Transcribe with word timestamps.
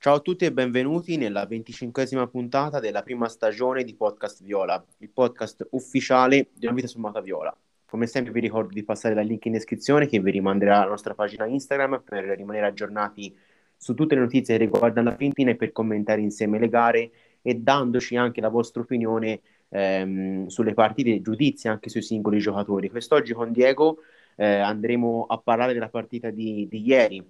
Ciao 0.00 0.14
a 0.14 0.20
tutti 0.20 0.44
e 0.44 0.52
benvenuti 0.52 1.16
nella 1.16 1.44
venticinquesima 1.44 2.28
puntata 2.28 2.78
della 2.78 3.02
prima 3.02 3.28
stagione 3.28 3.82
di 3.82 3.96
Podcast 3.96 4.44
Viola, 4.44 4.82
il 4.98 5.10
podcast 5.10 5.66
ufficiale 5.70 6.50
una 6.62 6.72
vita 6.72 6.86
sommata 6.86 7.20
viola. 7.20 7.52
Come 7.84 8.06
sempre 8.06 8.32
vi 8.32 8.38
ricordo 8.38 8.72
di 8.72 8.84
passare 8.84 9.16
dal 9.16 9.26
link 9.26 9.46
in 9.46 9.52
descrizione 9.52 10.06
che 10.06 10.20
vi 10.20 10.30
rimanderà 10.30 10.76
alla 10.76 10.90
nostra 10.90 11.14
pagina 11.14 11.46
Instagram 11.46 12.02
per 12.04 12.22
rimanere 12.26 12.66
aggiornati 12.66 13.36
su 13.76 13.94
tutte 13.94 14.14
le 14.14 14.20
notizie 14.20 14.56
che 14.56 14.66
riguardano 14.66 15.10
la 15.10 15.16
Fiorentina 15.16 15.50
e 15.50 15.56
per 15.56 15.72
commentare 15.72 16.20
insieme 16.20 16.60
le 16.60 16.68
gare 16.68 17.10
e 17.42 17.56
dandoci 17.56 18.14
anche 18.14 18.40
la 18.40 18.50
vostra 18.50 18.82
opinione 18.82 19.40
ehm, 19.68 20.46
sulle 20.46 20.74
partite, 20.74 21.20
giudizi 21.20 21.66
anche 21.66 21.88
sui 21.88 22.02
singoli 22.02 22.38
giocatori. 22.38 22.88
Quest'oggi 22.88 23.32
con 23.32 23.50
Diego 23.50 23.98
eh, 24.36 24.46
andremo 24.46 25.26
a 25.28 25.38
parlare 25.38 25.72
della 25.72 25.88
partita 25.88 26.30
di, 26.30 26.68
di 26.70 26.86
ieri, 26.86 27.20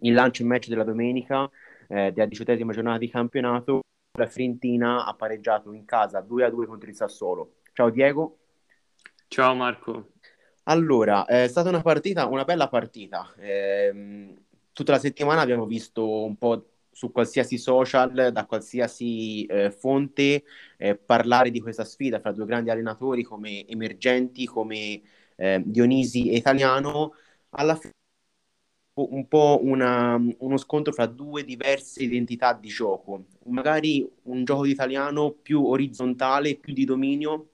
il 0.00 0.12
lancio 0.12 0.42
in 0.42 0.48
match 0.48 0.68
della 0.68 0.84
domenica 0.84 1.50
eh, 1.88 2.12
della 2.12 2.26
diciottesima 2.26 2.72
giornata 2.72 2.98
di 2.98 3.08
campionato. 3.08 3.80
La 4.18 4.26
Fiorentina 4.26 5.04
ha 5.04 5.14
pareggiato 5.14 5.72
in 5.72 5.84
casa 5.84 6.20
2-2 6.20 6.66
contro 6.66 6.88
il 6.88 6.94
Sassuolo. 6.94 7.56
Ciao 7.72 7.90
Diego. 7.90 8.38
Ciao 9.28 9.54
Marco. 9.54 10.12
Allora, 10.64 11.24
è 11.26 11.46
stata 11.48 11.68
una 11.68 11.82
partita, 11.82 12.26
una 12.26 12.44
bella 12.44 12.68
partita. 12.68 13.32
Eh, 13.38 14.34
tutta 14.72 14.92
la 14.92 14.98
settimana 14.98 15.40
abbiamo 15.40 15.66
visto 15.66 16.24
un 16.24 16.36
po' 16.36 16.70
su 16.90 17.12
qualsiasi 17.12 17.58
social, 17.58 18.32
da 18.32 18.46
qualsiasi 18.46 19.44
eh, 19.44 19.70
fonte, 19.70 20.44
eh, 20.78 20.96
parlare 20.96 21.50
di 21.50 21.60
questa 21.60 21.84
sfida 21.84 22.20
fra 22.20 22.32
due 22.32 22.46
grandi 22.46 22.70
allenatori 22.70 23.22
come 23.22 23.66
emergenti, 23.66 24.46
come 24.46 25.02
eh, 25.36 25.62
Dionisi 25.64 26.30
e 26.30 26.36
Italiano. 26.36 27.12
Alla 27.50 27.76
fine 27.76 27.92
un 28.96 29.28
po' 29.28 29.60
una, 29.62 30.20
uno 30.38 30.56
scontro 30.56 30.92
fra 30.92 31.06
due 31.06 31.44
diverse 31.44 32.02
identità 32.02 32.52
di 32.54 32.68
gioco. 32.68 33.26
Magari 33.46 34.08
un 34.24 34.44
gioco 34.44 34.64
italiano 34.64 35.32
più 35.32 35.64
orizzontale, 35.66 36.56
più 36.56 36.72
di 36.72 36.84
dominio, 36.84 37.48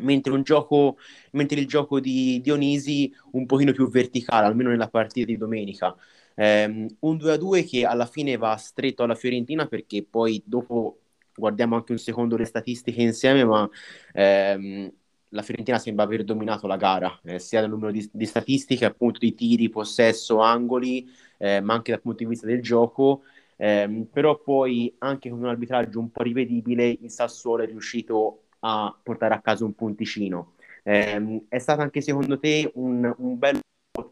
mentre, 0.00 0.40
gioco, 0.42 0.96
mentre 1.32 1.60
il 1.60 1.66
gioco 1.66 2.00
di 2.00 2.40
Dionisi 2.40 3.12
un 3.32 3.46
pochino 3.46 3.72
più 3.72 3.88
verticale, 3.88 4.46
almeno 4.46 4.70
nella 4.70 4.88
partita 4.88 5.26
di 5.26 5.36
domenica. 5.36 5.94
Um, 6.34 6.86
un 7.00 7.16
2-2 7.16 7.64
che 7.64 7.84
alla 7.84 8.06
fine 8.06 8.36
va 8.36 8.56
stretto 8.56 9.02
alla 9.02 9.16
Fiorentina 9.16 9.66
perché 9.66 10.04
poi 10.04 10.40
dopo 10.46 11.00
guardiamo 11.34 11.74
anche 11.76 11.92
un 11.92 11.98
secondo 11.98 12.36
le 12.36 12.44
statistiche 12.44 13.02
insieme, 13.02 13.44
ma 13.44 13.68
um, 14.14 14.90
la 15.30 15.42
Fiorentina 15.42 15.78
sembra 15.78 16.04
aver 16.04 16.24
dominato 16.24 16.66
la 16.66 16.76
gara, 16.76 17.18
eh, 17.24 17.38
sia 17.38 17.60
dal 17.60 17.70
numero 17.70 17.90
di, 17.90 18.08
di, 18.12 18.26
statistiche, 18.26 18.84
appunto 18.84 19.18
di 19.18 19.34
tiri, 19.34 19.68
possesso, 19.68 20.40
angoli, 20.40 21.08
eh, 21.38 21.60
ma 21.60 21.74
anche 21.74 21.92
dal 21.92 22.00
punto 22.00 22.18
di 22.18 22.28
vista 22.28 22.46
del 22.46 22.62
gioco. 22.62 23.22
Eh, 23.56 24.06
però 24.12 24.38
poi 24.38 24.94
anche 24.98 25.30
con 25.30 25.40
un 25.40 25.46
arbitraggio 25.46 25.98
un 25.98 26.10
po' 26.10 26.22
rivedibile 26.22 26.86
il 26.88 27.10
Sassuolo 27.10 27.64
è 27.64 27.66
riuscito 27.66 28.44
a 28.60 28.96
portare 29.02 29.34
a 29.34 29.40
casa 29.40 29.64
un 29.64 29.74
punticino. 29.74 30.54
Eh, 30.82 31.44
è 31.48 31.58
stato 31.58 31.80
anche 31.80 32.00
secondo 32.00 32.38
te 32.38 32.70
un, 32.74 33.12
un 33.18 33.38
bel 33.38 33.60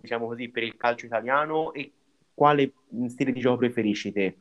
diciamo 0.01 0.27
così, 0.27 0.49
per 0.49 0.63
il 0.63 0.77
calcio 0.77 1.07
italiano 1.07 1.73
e 1.73 1.93
quale 2.35 2.73
stile 3.09 3.33
di 3.33 3.41
gioco 3.41 3.59
preferisci 3.59 4.13
te? 4.13 4.37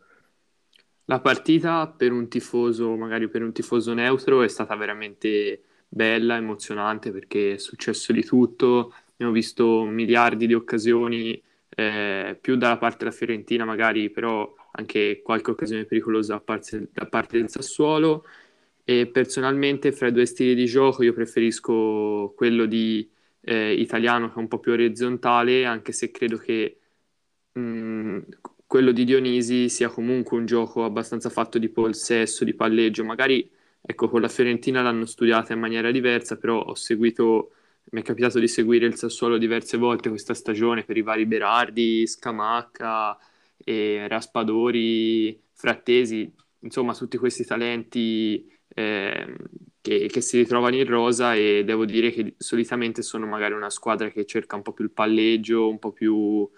La 1.05 1.19
partita 1.19 1.87
per 1.87 2.11
un 2.11 2.27
tifoso, 2.27 2.95
magari 2.95 3.29
per 3.29 3.43
un 3.43 3.53
tifoso 3.53 3.93
neutro, 3.93 4.41
è 4.41 4.47
stata 4.47 4.75
veramente 4.75 5.61
bella, 5.95 6.35
emozionante 6.35 7.11
perché 7.11 7.53
è 7.53 7.57
successo 7.57 8.11
di 8.11 8.23
tutto. 8.23 8.93
Abbiamo 9.13 9.31
visto 9.31 9.85
miliardi 9.85 10.45
di 10.45 10.53
occasioni, 10.53 11.41
eh, 11.69 12.37
più 12.39 12.57
dalla 12.57 12.77
parte 12.77 13.05
della 13.05 13.11
Fiorentina, 13.11 13.63
magari, 13.65 14.09
però 14.09 14.53
anche 14.73 15.21
qualche 15.23 15.51
occasione 15.51 15.85
pericolosa 15.85 16.33
da 16.33 16.41
parte, 16.41 16.89
da 16.91 17.05
parte 17.07 17.37
del 17.37 17.49
Sassuolo. 17.49 18.25
E 18.83 19.07
personalmente, 19.07 19.91
fra 19.93 20.07
i 20.07 20.11
due 20.11 20.25
stili 20.25 20.53
di 20.53 20.65
gioco, 20.65 21.03
io 21.03 21.13
preferisco 21.13 22.33
quello 22.35 22.65
di 22.65 23.09
eh, 23.41 23.73
italiano 23.73 24.27
che 24.27 24.35
è 24.35 24.39
un 24.39 24.47
po' 24.47 24.59
più 24.59 24.73
orizzontale, 24.73 25.65
anche 25.65 25.91
se 25.93 26.11
credo 26.11 26.37
che 26.37 26.79
mh, 27.53 27.59
mm, 27.61 28.19
quello 28.67 28.91
di 28.91 29.03
Dionisi 29.05 29.69
sia 29.69 29.89
comunque 29.89 30.37
un 30.37 30.45
gioco 30.45 30.83
abbastanza 30.83 31.29
fatto 31.29 31.57
di 31.57 31.69
possesso, 31.69 32.43
di 32.43 32.53
palleggio. 32.53 33.03
Magari 33.05 33.49
ecco, 33.85 34.09
con 34.09 34.21
la 34.21 34.27
Fiorentina 34.27 34.81
l'hanno 34.81 35.05
studiata 35.05 35.53
in 35.53 35.59
maniera 35.59 35.91
diversa, 35.91 36.37
però 36.37 36.61
ho 36.61 36.75
seguito, 36.75 37.51
mi 37.91 38.01
è 38.01 38.03
capitato 38.03 38.39
di 38.39 38.47
seguire 38.47 38.85
il 38.85 38.95
Sassuolo 38.95 39.37
diverse 39.37 39.77
volte 39.77 40.09
questa 40.09 40.33
stagione 40.33 40.83
per 40.83 40.97
i 40.97 41.01
vari 41.01 41.25
Berardi, 41.25 42.07
Scamacca, 42.07 43.17
e 43.57 44.07
Raspadori, 44.07 45.41
Frattesi, 45.53 46.31
insomma 46.59 46.93
tutti 46.93 47.17
questi 47.17 47.45
talenti 47.45 48.49
eh, 48.67 49.35
che, 49.81 50.07
che, 50.07 50.21
si 50.21 50.37
ritrovano 50.37 50.75
in 50.75 50.85
rosa 50.85 51.35
e 51.35 51.63
devo 51.63 51.85
dire 51.85 52.11
che 52.11 52.35
solitamente 52.37 53.01
sono 53.01 53.25
magari 53.25 53.53
una 53.53 53.69
squadra 53.69 54.09
che 54.09 54.25
cerca 54.25 54.55
un 54.55 54.61
po' 54.63 54.73
più 54.73 54.83
il 54.85 54.91
palleggio, 54.91 55.69
un 55.69 55.79
po' 55.79 55.91
più 55.91 56.49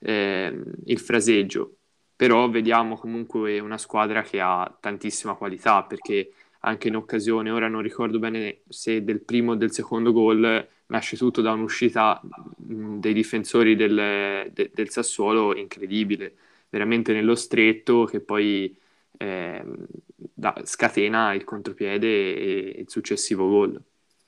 eh, 0.00 0.62
il 0.84 0.98
fraseggio, 1.00 1.76
però 2.14 2.48
vediamo 2.48 2.96
comunque 2.96 3.58
una 3.58 3.78
squadra 3.78 4.22
che 4.22 4.40
ha 4.40 4.76
tantissima 4.80 5.34
qualità 5.34 5.84
perché 5.84 6.32
anche 6.64 6.88
in 6.88 6.96
occasione, 6.96 7.50
ora 7.50 7.68
non 7.68 7.82
ricordo 7.82 8.18
bene 8.18 8.62
se 8.68 9.04
del 9.04 9.20
primo 9.20 9.52
o 9.52 9.54
del 9.54 9.72
secondo 9.72 10.12
gol, 10.12 10.66
nasce 10.86 11.16
tutto 11.16 11.40
da 11.40 11.52
un'uscita 11.52 12.20
dei 12.56 13.12
difensori 13.12 13.76
del, 13.76 14.50
de, 14.52 14.70
del 14.72 14.88
Sassuolo 14.90 15.54
incredibile, 15.56 16.34
veramente 16.70 17.12
nello 17.12 17.34
stretto 17.34 18.04
che 18.04 18.20
poi 18.20 18.76
eh, 19.18 19.64
da, 20.16 20.54
scatena 20.64 21.34
il 21.34 21.44
contropiede 21.44 22.06
e 22.36 22.80
il 22.80 22.88
successivo 22.88 23.48
gol. 23.48 23.80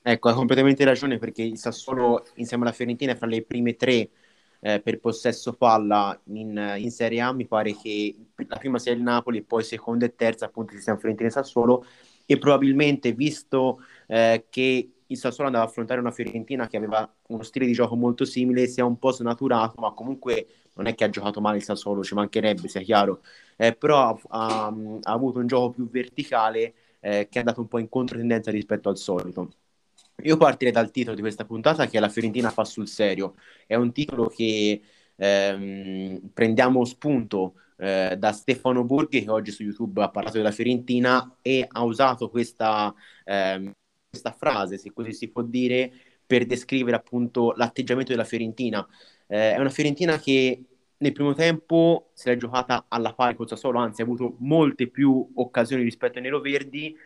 Ecco, 0.02 0.28
ha 0.28 0.34
completamente 0.34 0.84
ragione 0.84 1.18
perché 1.18 1.42
il 1.42 1.58
Sassuolo 1.58 2.26
insieme 2.34 2.62
alla 2.64 2.72
Fiorentina 2.72 3.12
è 3.12 3.16
fra 3.16 3.26
le 3.26 3.42
prime 3.42 3.74
tre 3.74 4.08
eh, 4.60 4.80
per 4.80 5.00
possesso 5.00 5.52
palla 5.54 6.18
in, 6.24 6.76
in, 6.78 6.90
Serie 6.90 7.20
A, 7.20 7.32
mi 7.32 7.46
pare 7.46 7.74
che 7.74 8.14
la 8.46 8.56
prima 8.56 8.78
sia 8.78 8.92
il 8.92 9.02
Napoli 9.02 9.38
e 9.38 9.42
poi 9.42 9.64
seconda 9.64 10.06
e 10.06 10.14
terza 10.14 10.46
appunto 10.46 10.74
ci 10.74 10.80
siamo 10.80 10.98
Fiorentina 10.98 11.28
e 11.28 11.32
Sassuolo 11.32 11.84
e 12.26 12.38
probabilmente 12.38 13.12
visto 13.12 13.80
eh, 14.08 14.46
che 14.50 14.90
il 15.06 15.16
Sassuolo 15.16 15.46
andava 15.46 15.64
a 15.64 15.68
affrontare 15.68 16.00
una 16.00 16.10
Fiorentina 16.10 16.66
che 16.66 16.76
aveva 16.76 17.08
uno 17.28 17.42
stile 17.42 17.64
di 17.64 17.72
gioco 17.72 17.94
molto 17.94 18.24
simile, 18.24 18.66
si 18.66 18.80
è 18.80 18.82
un 18.82 18.98
po' 18.98 19.12
snaturato, 19.12 19.80
ma 19.80 19.92
comunque 19.92 20.46
non 20.74 20.86
è 20.86 20.94
che 20.94 21.04
ha 21.04 21.08
giocato 21.08 21.40
male 21.40 21.58
il 21.58 21.62
Sassuolo, 21.62 22.02
ci 22.02 22.14
mancherebbe, 22.14 22.68
sia 22.68 22.80
chiaro, 22.80 23.22
eh, 23.56 23.72
però 23.74 24.08
ha, 24.08 24.18
ha, 24.28 24.66
ha, 24.66 25.12
avuto 25.12 25.38
un 25.38 25.46
gioco 25.46 25.70
più 25.70 25.88
verticale 25.88 26.74
eh, 27.00 27.28
che 27.30 27.36
è 27.36 27.38
andato 27.38 27.60
un 27.60 27.68
po' 27.68 27.78
in 27.78 27.88
controtendenza 27.88 28.50
rispetto 28.50 28.88
al 28.88 28.98
solito. 28.98 29.52
Io 30.22 30.36
partirei 30.36 30.72
dal 30.72 30.90
titolo 30.90 31.14
di 31.14 31.20
questa 31.20 31.44
puntata 31.44 31.86
che 31.86 31.98
è 31.98 32.00
La 32.00 32.08
Fiorentina 32.08 32.50
fa 32.50 32.64
sul 32.64 32.88
serio. 32.88 33.34
È 33.66 33.74
un 33.74 33.92
titolo 33.92 34.28
che 34.28 34.80
ehm, 35.14 36.30
prendiamo 36.32 36.84
spunto 36.84 37.54
eh, 37.76 38.16
da 38.18 38.32
Stefano 38.32 38.84
Borghi 38.84 39.22
che 39.24 39.30
oggi 39.30 39.50
su 39.50 39.62
YouTube 39.62 40.02
ha 40.02 40.10
parlato 40.10 40.36
della 40.36 40.50
Fiorentina 40.50 41.36
e 41.42 41.66
ha 41.68 41.84
usato 41.84 42.30
questa, 42.30 42.94
ehm, 43.24 43.72
questa 44.08 44.32
frase, 44.32 44.78
se 44.78 44.92
così 44.92 45.12
si 45.12 45.28
può 45.28 45.42
dire, 45.42 45.92
per 46.26 46.46
descrivere 46.46 46.96
appunto 46.96 47.52
l'atteggiamento 47.56 48.12
della 48.12 48.24
Fiorentina. 48.24 48.86
Eh, 49.26 49.54
è 49.54 49.58
una 49.58 49.70
Fiorentina 49.70 50.18
che 50.18 50.64
nel 50.98 51.12
primo 51.12 51.34
tempo 51.34 52.10
si 52.14 52.30
è 52.30 52.36
giocata 52.36 52.86
alla 52.88 53.12
pari 53.14 53.36
col 53.36 53.48
Sassuolo, 53.48 53.78
anzi 53.78 54.00
ha 54.00 54.04
avuto 54.04 54.36
molte 54.38 54.88
più 54.88 55.30
occasioni 55.34 55.82
rispetto 55.82 56.16
ai 56.18 56.24
neroverdi, 56.24 56.96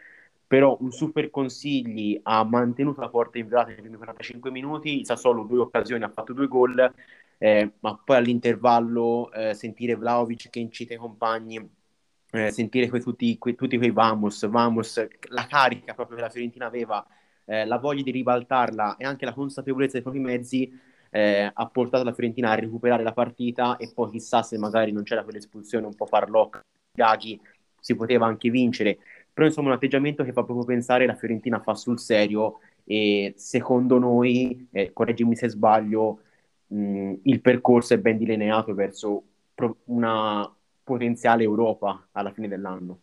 però 0.46 0.76
un 0.80 0.92
super 0.92 1.30
consigli 1.30 2.18
ha 2.22 2.44
mantenuto 2.44 3.00
la 3.00 3.08
porta 3.08 3.38
inviolata 3.38 3.70
nei 3.70 3.80
primi 3.80 3.96
45 3.96 4.50
minuti, 4.50 5.00
il 5.00 5.06
Sassuolo 5.06 5.44
due 5.44 5.60
occasioni, 5.60 6.04
ha 6.04 6.08
fatto 6.08 6.32
due 6.32 6.46
gol, 6.48 6.92
eh, 7.42 7.72
ma 7.80 7.98
poi 8.04 8.16
all'intervallo 8.16 9.32
eh, 9.32 9.54
sentire 9.54 9.94
Vlaovic 9.94 10.50
che 10.50 10.58
incita 10.58 10.92
i 10.92 10.98
compagni, 10.98 11.56
eh, 12.32 12.50
sentire 12.50 12.90
que, 12.90 13.00
tutti, 13.00 13.38
que, 13.38 13.54
tutti, 13.54 13.78
quei 13.78 13.90
vamos, 13.90 14.46
vamos, 14.46 15.08
la 15.30 15.46
carica 15.46 15.94
proprio 15.94 16.16
che 16.16 16.22
la 16.22 16.28
Fiorentina 16.28 16.66
aveva, 16.66 17.04
eh, 17.46 17.64
la 17.64 17.78
voglia 17.78 18.02
di 18.02 18.10
ribaltarla 18.10 18.96
e 18.98 19.06
anche 19.06 19.24
la 19.24 19.32
consapevolezza 19.32 19.94
dei 19.94 20.02
propri 20.02 20.20
mezzi 20.20 20.70
eh, 21.08 21.50
ha 21.50 21.66
portato 21.68 22.04
la 22.04 22.12
Fiorentina 22.12 22.50
a 22.50 22.56
recuperare 22.56 23.02
la 23.02 23.14
partita 23.14 23.78
e 23.78 23.90
poi 23.90 24.10
chissà 24.10 24.42
se 24.42 24.58
magari 24.58 24.92
non 24.92 25.02
c'era 25.02 25.22
quell'espulsione 25.22 25.86
un 25.86 25.94
po' 25.94 26.04
farlocca, 26.04 26.60
Gaghi 26.92 27.40
si 27.80 27.96
poteva 27.96 28.26
anche 28.26 28.50
vincere. 28.50 28.98
Però 29.32 29.46
insomma 29.46 29.68
un 29.68 29.76
atteggiamento 29.76 30.24
che 30.24 30.32
fa 30.32 30.44
proprio 30.44 30.66
pensare 30.66 31.06
la 31.06 31.14
Fiorentina 31.14 31.58
fa 31.60 31.74
sul 31.74 31.98
serio 31.98 32.58
e 32.84 33.32
secondo 33.38 33.98
noi, 33.98 34.68
eh, 34.72 34.92
correggimi 34.92 35.34
se 35.34 35.48
sbaglio, 35.48 36.20
mh, 36.70 37.14
il 37.24 37.40
percorso 37.40 37.94
è 37.94 37.98
ben 37.98 38.18
delineato 38.18 38.74
verso 38.74 39.22
pro- 39.54 39.78
una 39.86 40.52
potenziale 40.82 41.42
Europa 41.44 42.08
alla 42.12 42.32
fine 42.32 42.48
dell'anno. 42.48 43.00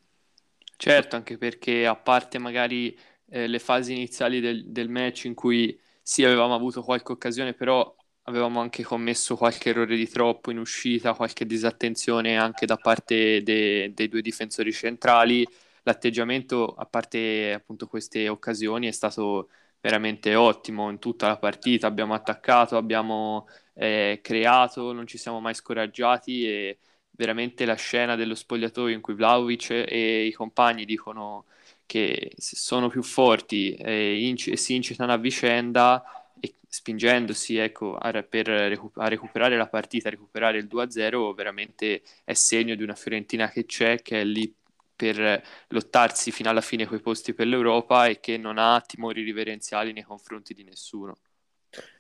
Certo, 0.80 1.16
anche 1.16 1.38
perché 1.38 1.86
a 1.88 1.96
parte 1.96 2.38
magari 2.38 2.98
eh, 3.30 3.48
le 3.48 3.60
fasi 3.60 3.94
iniziali 3.94 4.40
del, 4.40 4.70
del 4.72 4.90
match 4.90 5.26
in 5.26 5.34
cui 5.34 5.78
sì 6.02 6.24
avevamo 6.24 6.54
avuto 6.54 6.84
qualche 6.84 7.12
occasione, 7.12 7.54
però 7.54 7.96
avevamo 8.24 8.60
anche 8.62 8.84
commesso 8.84 9.36
qualche 9.36 9.70
errore 9.70 9.96
di 9.96 10.08
troppo 10.08 10.52
in 10.52 10.60
uscita, 10.60 11.14
qualche 11.16 11.46
disattenzione 11.46 12.38
anche 12.38 12.66
da 12.68 12.78
parte 12.78 13.42
de- 13.42 13.92
dei 13.94 14.08
due 14.08 14.22
difensori 14.22 14.72
centrali. 14.72 15.48
L'atteggiamento, 15.84 16.74
a 16.76 16.86
parte 16.86 17.54
appunto 17.54 17.88
queste 17.88 18.30
occasioni, 18.30 18.88
è 18.88 18.92
stato 18.92 19.50
veramente 19.88 20.36
ottimo 20.36 20.90
in 20.90 21.00
tutta 21.00 21.28
la 21.28 21.38
partita. 21.38 21.88
Abbiamo 21.88 22.14
attaccato, 22.14 22.76
abbiamo 22.76 23.48
eh, 23.74 24.20
creato, 24.22 24.92
non 24.92 25.08
ci 25.08 25.18
siamo 25.18 25.40
mai 25.40 25.54
scoraggiati 25.54 26.46
e 26.46 26.80
veramente 27.12 27.64
la 27.66 27.76
scena 27.76 28.16
dello 28.16 28.36
spogliatoio 28.36 28.94
in 28.94 29.02
cui 29.02 29.14
Vlaovic 29.16 29.70
e 29.72 30.26
i 30.26 30.34
compagni 30.34 30.84
dicono 30.86 31.46
che 31.86 32.34
sono 32.38 32.90
più 32.90 33.02
forti 33.02 33.74
e, 33.76 34.28
inc- 34.28 34.48
e 34.50 34.58
si 34.58 34.76
incitano 34.76 35.14
a 35.14 35.18
vicenda 35.18 36.04
e 36.40 36.56
spingendosi 36.68 37.56
ecco, 37.58 37.96
a, 37.96 38.12
per 38.24 38.48
recu- 38.48 38.98
a 38.98 39.08
recuperare 39.08 39.56
la 39.56 39.68
partita, 39.70 40.10
a 40.10 40.12
recuperare 40.12 40.58
il 40.58 40.68
2-0, 40.68 41.34
veramente 41.34 42.04
è 42.26 42.34
segno 42.34 42.76
di 42.76 42.84
una 42.84 42.94
Fiorentina 42.96 43.50
che 43.50 43.66
c'è, 43.66 44.02
che 44.02 44.20
è 44.22 44.24
lì 44.26 44.54
per 44.98 45.42
lottarsi 45.70 46.32
fino 46.32 46.50
alla 46.50 46.60
fine 46.60 46.88
quei 46.88 47.00
posti 47.00 47.34
per 47.34 47.48
l'Europa 47.48 48.08
e 48.08 48.20
che 48.20 48.38
non 48.38 48.58
ha 48.58 48.82
timori 48.82 49.22
riverenziali 49.22 49.94
nei 49.94 50.04
confronti 50.04 50.54
di 50.54 50.64
nessuno. 50.64 51.16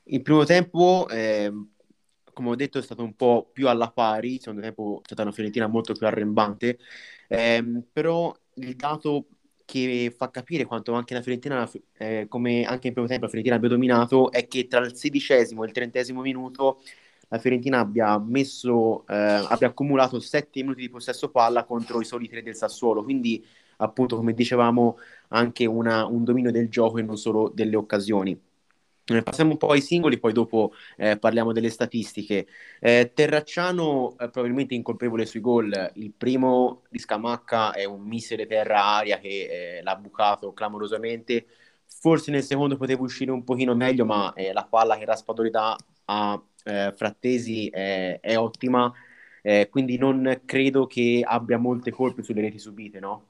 Il 0.05 0.21
primo 0.23 0.43
tempo, 0.43 1.07
eh, 1.09 1.51
come 2.33 2.49
ho 2.49 2.55
detto, 2.55 2.79
è 2.79 2.81
stato 2.81 3.03
un 3.03 3.15
po' 3.15 3.49
più 3.53 3.69
alla 3.69 3.91
pari, 3.91 4.33
il 4.33 4.39
secondo 4.39 4.61
tempo 4.61 4.99
è 5.01 5.05
stata 5.05 5.21
una 5.21 5.31
Fiorentina 5.31 5.67
molto 5.67 5.93
più 5.93 6.07
arrembante, 6.07 6.79
eh, 7.27 7.83
però 7.93 8.35
il 8.55 8.75
dato 8.75 9.27
che 9.63 10.13
fa 10.15 10.31
capire 10.31 10.65
quanto 10.65 10.93
anche 10.93 11.13
la 11.13 11.21
Fiorentina, 11.21 11.69
eh, 11.97 12.25
come 12.27 12.63
anche 12.63 12.87
in 12.87 12.93
primo 12.93 13.07
tempo 13.07 13.25
la 13.25 13.29
Fiorentina 13.29 13.57
abbia 13.57 13.69
dominato, 13.69 14.31
è 14.31 14.47
che 14.47 14.65
tra 14.65 14.79
il 14.79 14.95
sedicesimo 14.95 15.63
e 15.63 15.67
il 15.67 15.73
trentesimo 15.73 16.21
minuto 16.21 16.81
la 17.29 17.39
Fiorentina 17.39 17.79
abbia 17.79 18.17
messo, 18.19 19.05
eh, 19.07 19.15
abbia 19.15 19.67
accumulato 19.67 20.19
7 20.19 20.61
minuti 20.61 20.81
di 20.81 20.89
possesso 20.89 21.29
palla 21.29 21.65
contro 21.65 21.99
i 21.99 22.05
soli 22.05 22.27
3 22.27 22.41
del 22.43 22.55
Sassuolo, 22.55 23.03
quindi 23.03 23.45
appunto 23.77 24.15
come 24.15 24.33
dicevamo 24.33 24.97
anche 25.29 25.65
una, 25.65 26.05
un 26.05 26.23
dominio 26.23 26.51
del 26.51 26.69
gioco 26.69 26.97
e 26.97 27.03
non 27.03 27.17
solo 27.17 27.51
delle 27.53 27.75
occasioni. 27.75 28.39
Eh, 29.09 29.23
passiamo 29.23 29.51
un 29.51 29.57
po' 29.57 29.69
ai 29.69 29.81
singoli, 29.81 30.19
poi 30.19 30.33
dopo 30.33 30.73
eh, 30.97 31.17
parliamo 31.17 31.53
delle 31.53 31.69
statistiche. 31.69 32.45
Eh, 32.79 33.11
Terracciano 33.13 34.17
eh, 34.17 34.29
probabilmente 34.29 34.73
incolpevole 34.75 35.25
sui 35.25 35.39
gol. 35.39 35.91
Il 35.95 36.11
primo 36.11 36.83
di 36.89 36.99
Scamacca 36.99 37.71
è 37.73 37.85
un 37.85 38.01
missile 38.01 38.45
terra-aria 38.45 39.19
che 39.19 39.77
eh, 39.77 39.81
l'ha 39.81 39.95
bucato 39.95 40.51
clamorosamente. 40.53 41.45
Forse 41.85 42.31
nel 42.31 42.43
secondo 42.43 42.75
poteva 42.75 43.01
uscire 43.01 43.31
un 43.31 43.43
pochino 43.45 43.73
meglio, 43.75 44.05
ma 44.05 44.33
la 44.51 44.65
palla 44.69 44.97
che 44.97 45.05
Raspadori 45.05 45.49
dà 45.49 45.75
a 46.07 46.41
Frattesi 46.95 47.69
è, 47.69 48.19
è 48.19 48.37
ottima. 48.37 48.93
quindi 49.69 49.97
non 49.97 50.41
credo 50.45 50.85
che 50.87 51.23
abbia 51.25 51.57
molte 51.57 51.91
colpe 51.91 52.23
sulle 52.23 52.41
reti 52.41 52.59
subite, 52.59 52.99
no? 52.99 53.27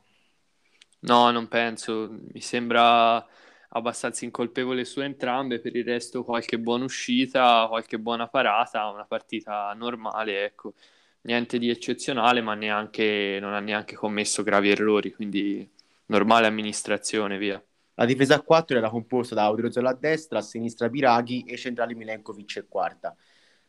No, 1.00 1.32
non 1.32 1.48
penso. 1.48 2.10
Mi 2.34 2.42
sembra 2.42 3.26
abbastanza 3.70 4.26
incolpevole 4.26 4.84
su 4.86 5.00
entrambe, 5.02 5.60
per 5.60 5.76
il 5.76 5.84
resto 5.86 6.24
qualche 6.24 6.60
buona 6.60 6.86
uscita, 6.86 7.68
qualche 7.70 8.00
buona 8.00 8.28
parata, 8.28 8.90
una 8.90 9.06
partita 9.06 9.74
normale, 9.74 10.44
ecco. 10.46 10.74
Niente 11.22 11.60
di 11.60 11.70
eccezionale, 11.70 12.42
ma 12.42 12.56
neanche, 12.56 13.38
non 13.42 13.54
ha 13.54 13.60
neanche 13.60 13.96
commesso 13.96 14.44
gravi 14.44 14.70
errori, 14.70 15.14
quindi 15.14 15.70
normale 16.08 16.48
amministrazione, 16.48 17.38
via. 17.38 17.62
La 18.00 18.06
difesa 18.06 18.36
a 18.36 18.42
4 18.42 18.78
era 18.78 18.92
composta 18.92 19.34
da 19.34 19.46
Audriozola 19.46 19.90
a 19.90 19.94
destra, 19.96 20.38
a 20.38 20.42
sinistra 20.44 20.88
Biraghi 20.88 21.44
e 21.48 21.58
centrali 21.58 21.96
Milenkovic 21.96 22.58
e 22.58 22.68
quarta. 22.68 23.16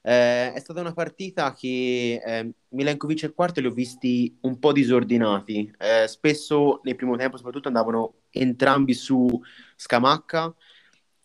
Eh, 0.02 0.52
è 0.52 0.58
stata 0.58 0.80
una 0.80 0.92
partita 0.92 1.54
che 1.54 2.20
eh, 2.22 2.52
Milenkovic 2.68 3.22
e 3.22 3.32
quarto 3.32 3.60
li 3.60 3.68
ho 3.68 3.70
visti 3.70 4.36
un 4.42 4.58
po' 4.58 4.72
disordinati. 4.72 5.72
Eh, 5.78 6.06
spesso 6.08 6.80
nel 6.84 6.94
primo 6.94 7.16
tempo, 7.16 7.38
soprattutto, 7.38 7.68
andavano 7.68 8.16
entrambi 8.28 8.92
su 8.92 9.26
Scamacca, 9.76 10.54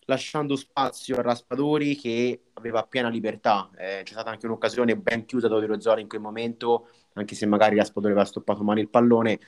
lasciando 0.05 0.55
spazio 0.55 1.17
a 1.17 1.21
Raspadori 1.23 1.97
che 1.97 2.43
aveva 2.53 2.83
piena 2.83 3.09
libertà. 3.09 3.69
Eh, 3.75 4.03
c'è 4.03 4.13
stata 4.13 4.29
anche 4.29 4.45
un'occasione 4.45 4.95
ben 4.95 5.25
chiusa 5.25 5.49
da 5.49 5.55
Odorozzola 5.55 5.99
in 5.99 6.07
quel 6.07 6.21
momento, 6.21 6.87
anche 7.15 7.35
se 7.35 7.45
magari 7.45 7.75
Raspadori 7.75 8.13
aveva 8.13 8.27
stoppato 8.27 8.63
male 8.63 8.79
il 8.79 8.89
pallone. 8.89 9.39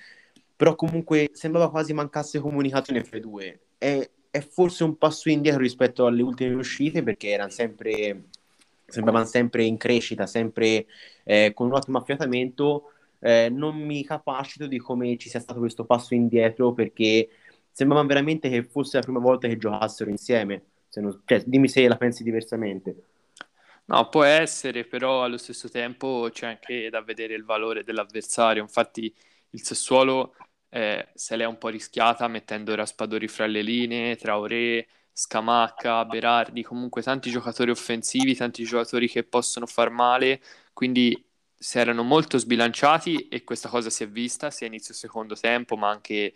Però 0.55 0.75
comunque 0.75 1.29
sembrava 1.33 1.69
quasi 1.69 1.93
mancasse 1.93 2.39
comunicazione 2.39 3.03
fra 3.03 3.17
i 3.17 3.21
due. 3.21 3.59
È, 3.77 4.09
è 4.29 4.39
forse 4.39 4.83
un 4.83 4.97
passo 4.97 5.29
indietro 5.29 5.61
rispetto 5.61 6.05
alle 6.05 6.21
ultime 6.21 6.55
uscite 6.55 7.03
perché 7.03 7.29
erano 7.29 7.49
sempre 7.49 8.25
sembravano 8.87 9.25
sempre 9.25 9.63
in 9.63 9.77
crescita, 9.77 10.25
sempre 10.25 10.85
eh, 11.23 11.51
con 11.53 11.67
un 11.67 11.73
ottimo 11.73 11.97
affiatamento, 11.97 12.91
eh, 13.19 13.49
non 13.49 13.75
mi 13.77 14.03
capacito 14.03 14.67
di 14.67 14.77
come 14.77 15.17
ci 15.17 15.29
sia 15.29 15.39
stato 15.39 15.59
questo 15.59 15.85
passo 15.85 16.13
indietro 16.13 16.73
perché 16.73 17.29
sembrava 17.71 18.05
veramente 18.05 18.49
che 18.49 18.63
fosse 18.63 18.97
la 18.97 19.03
prima 19.03 19.19
volta 19.19 19.47
che 19.47 19.57
giocassero 19.57 20.09
insieme. 20.09 20.63
Se 20.87 21.01
non, 21.01 21.21
cioè, 21.25 21.43
dimmi 21.45 21.67
se 21.67 21.87
la 21.87 21.97
pensi 21.97 22.23
diversamente. 22.23 22.95
No, 23.85 24.09
può 24.09 24.23
essere, 24.23 24.85
però 24.85 25.23
allo 25.23 25.37
stesso 25.37 25.69
tempo 25.69 26.29
c'è 26.31 26.47
anche 26.47 26.89
da 26.89 27.01
vedere 27.01 27.35
il 27.35 27.43
valore 27.43 27.83
dell'avversario. 27.83 28.61
Infatti 28.61 29.13
il 29.51 29.63
Sassuolo 29.63 30.35
eh, 30.75 31.07
se 31.13 31.37
l'è 31.37 31.45
un 31.45 31.57
po' 31.57 31.69
rischiata 31.69 32.27
mettendo 32.27 32.75
Raspadori 32.75 33.29
fra 33.29 33.45
le 33.45 33.61
linee, 33.61 34.17
Traoré, 34.17 34.85
Scamacca, 35.13 36.03
Berardi, 36.03 36.63
comunque 36.63 37.01
tanti 37.01 37.29
giocatori 37.29 37.71
offensivi, 37.71 38.35
tanti 38.35 38.65
giocatori 38.65 39.07
che 39.07 39.23
possono 39.23 39.67
far 39.67 39.89
male, 39.89 40.41
quindi 40.73 41.25
si 41.57 41.79
erano 41.79 42.03
molto 42.03 42.37
sbilanciati 42.37 43.29
e 43.29 43.45
questa 43.45 43.69
cosa 43.69 43.89
si 43.89 44.03
è 44.03 44.09
vista 44.09 44.51
sia 44.51 44.67
inizio 44.67 44.93
secondo 44.93 45.35
tempo, 45.35 45.77
ma 45.77 45.89
anche 45.89 46.33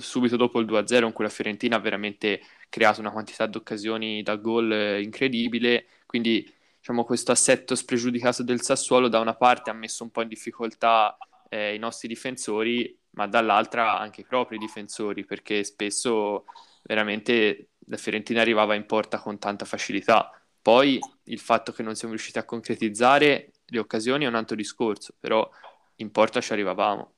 subito 0.00 0.36
dopo 0.36 0.58
il 0.60 0.66
2-0 0.66 1.04
in 1.04 1.12
cui 1.12 1.24
la 1.24 1.30
Fiorentina 1.30 1.76
ha 1.76 1.80
veramente 1.80 2.40
creato 2.70 3.00
una 3.00 3.10
quantità 3.10 3.46
di 3.46 3.58
occasioni 3.58 4.22
da 4.22 4.36
gol 4.36 4.72
eh, 4.72 5.02
incredibile, 5.02 5.86
quindi 6.06 6.50
diciamo, 6.78 7.04
questo 7.04 7.30
assetto 7.32 7.74
spregiudicato 7.74 8.42
del 8.42 8.62
Sassuolo 8.62 9.08
da 9.08 9.20
una 9.20 9.34
parte 9.34 9.68
ha 9.68 9.74
messo 9.74 10.02
un 10.02 10.10
po' 10.10 10.22
in 10.22 10.28
difficoltà 10.28 11.18
eh, 11.50 11.74
i 11.74 11.78
nostri 11.78 12.08
difensori, 12.08 12.98
ma 13.16 13.26
dall'altra 13.26 13.98
anche 13.98 14.22
i 14.22 14.26
propri 14.26 14.58
difensori, 14.58 15.24
perché 15.24 15.64
spesso 15.64 16.44
veramente 16.82 17.70
la 17.86 17.96
Fiorentina 17.96 18.40
arrivava 18.40 18.74
in 18.74 18.86
porta 18.86 19.18
con 19.18 19.38
tanta 19.38 19.64
facilità. 19.64 20.30
Poi 20.60 20.98
il 21.24 21.38
fatto 21.38 21.72
che 21.72 21.82
non 21.82 21.94
siamo 21.94 22.14
riusciti 22.14 22.38
a 22.38 22.44
concretizzare 22.44 23.52
le 23.64 23.78
occasioni 23.78 24.24
è 24.24 24.28
un 24.28 24.34
altro 24.34 24.56
discorso, 24.56 25.14
però 25.18 25.48
in 25.96 26.10
porta 26.10 26.40
ci 26.40 26.52
arrivavamo. 26.52 27.12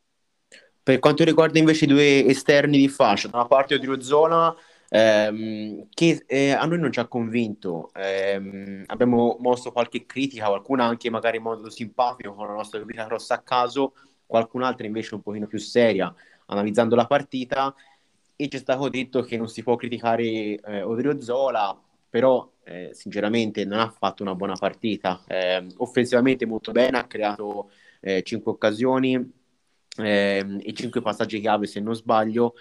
Per 0.82 0.98
quanto 1.00 1.24
riguarda 1.24 1.58
invece 1.58 1.84
i 1.84 1.88
due 1.88 2.24
esterni 2.26 2.78
di 2.78 2.88
fascia, 2.88 3.28
da 3.28 3.38
una 3.38 3.46
parte 3.46 3.74
Odriozola, 3.74 4.54
ehm, 4.88 5.88
che 5.92 6.24
eh, 6.26 6.52
a 6.52 6.64
noi 6.64 6.78
non 6.78 6.92
ci 6.92 7.00
ha 7.00 7.06
convinto, 7.06 7.90
ehm, 7.94 8.84
abbiamo 8.86 9.36
mosso 9.40 9.72
qualche 9.72 10.06
critica, 10.06 10.46
qualcuna 10.46 10.84
anche 10.84 11.10
magari 11.10 11.38
in 11.38 11.42
modo 11.42 11.68
simpatico 11.68 12.34
con 12.34 12.46
la 12.46 12.54
nostra 12.54 12.78
rubrica 12.78 13.06
cross 13.06 13.30
a 13.30 13.40
caso, 13.42 13.92
qualcun'altra 14.28 14.86
invece 14.86 15.16
un 15.16 15.22
pochino 15.22 15.48
più 15.48 15.58
seria, 15.58 16.14
analizzando 16.46 16.94
la 16.94 17.06
partita 17.06 17.74
e 18.36 18.48
ci 18.48 18.56
è 18.56 18.60
stato 18.60 18.88
detto 18.88 19.22
che 19.22 19.36
non 19.36 19.48
si 19.48 19.64
può 19.64 19.74
criticare 19.74 20.22
eh, 20.24 20.82
Odriozola, 20.82 21.76
però 22.08 22.48
eh, 22.62 22.90
sinceramente 22.92 23.64
non 23.64 23.80
ha 23.80 23.90
fatto 23.90 24.22
una 24.22 24.36
buona 24.36 24.54
partita. 24.54 25.24
Eh, 25.26 25.66
offensivamente 25.78 26.46
molto 26.46 26.70
bene, 26.70 26.98
ha 26.98 27.06
creato 27.06 27.70
eh, 28.00 28.22
5 28.22 28.52
occasioni 28.52 29.14
ehm, 29.96 30.60
e 30.62 30.72
5 30.72 31.00
passaggi 31.02 31.40
chiave 31.40 31.66
se 31.66 31.80
non 31.80 31.96
sbaglio, 31.96 32.54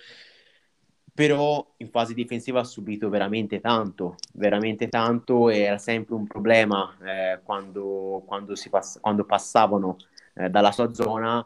però 1.13 1.74
in 1.77 1.89
fase 1.89 2.13
difensiva 2.13 2.59
ha 2.59 2.63
subito 2.63 3.09
veramente 3.09 3.59
tanto, 3.59 4.15
veramente 4.33 4.88
tanto 4.88 5.50
e 5.50 5.59
era 5.59 5.77
sempre 5.77 6.15
un 6.15 6.27
problema 6.27 6.95
eh, 7.03 7.39
quando, 7.43 8.24
quando, 8.25 8.53
pass- 8.69 9.00
quando 9.00 9.25
passavano 9.25 9.97
eh, 10.36 10.50
dalla 10.50 10.71
sua 10.71 10.93
zona 10.93 11.45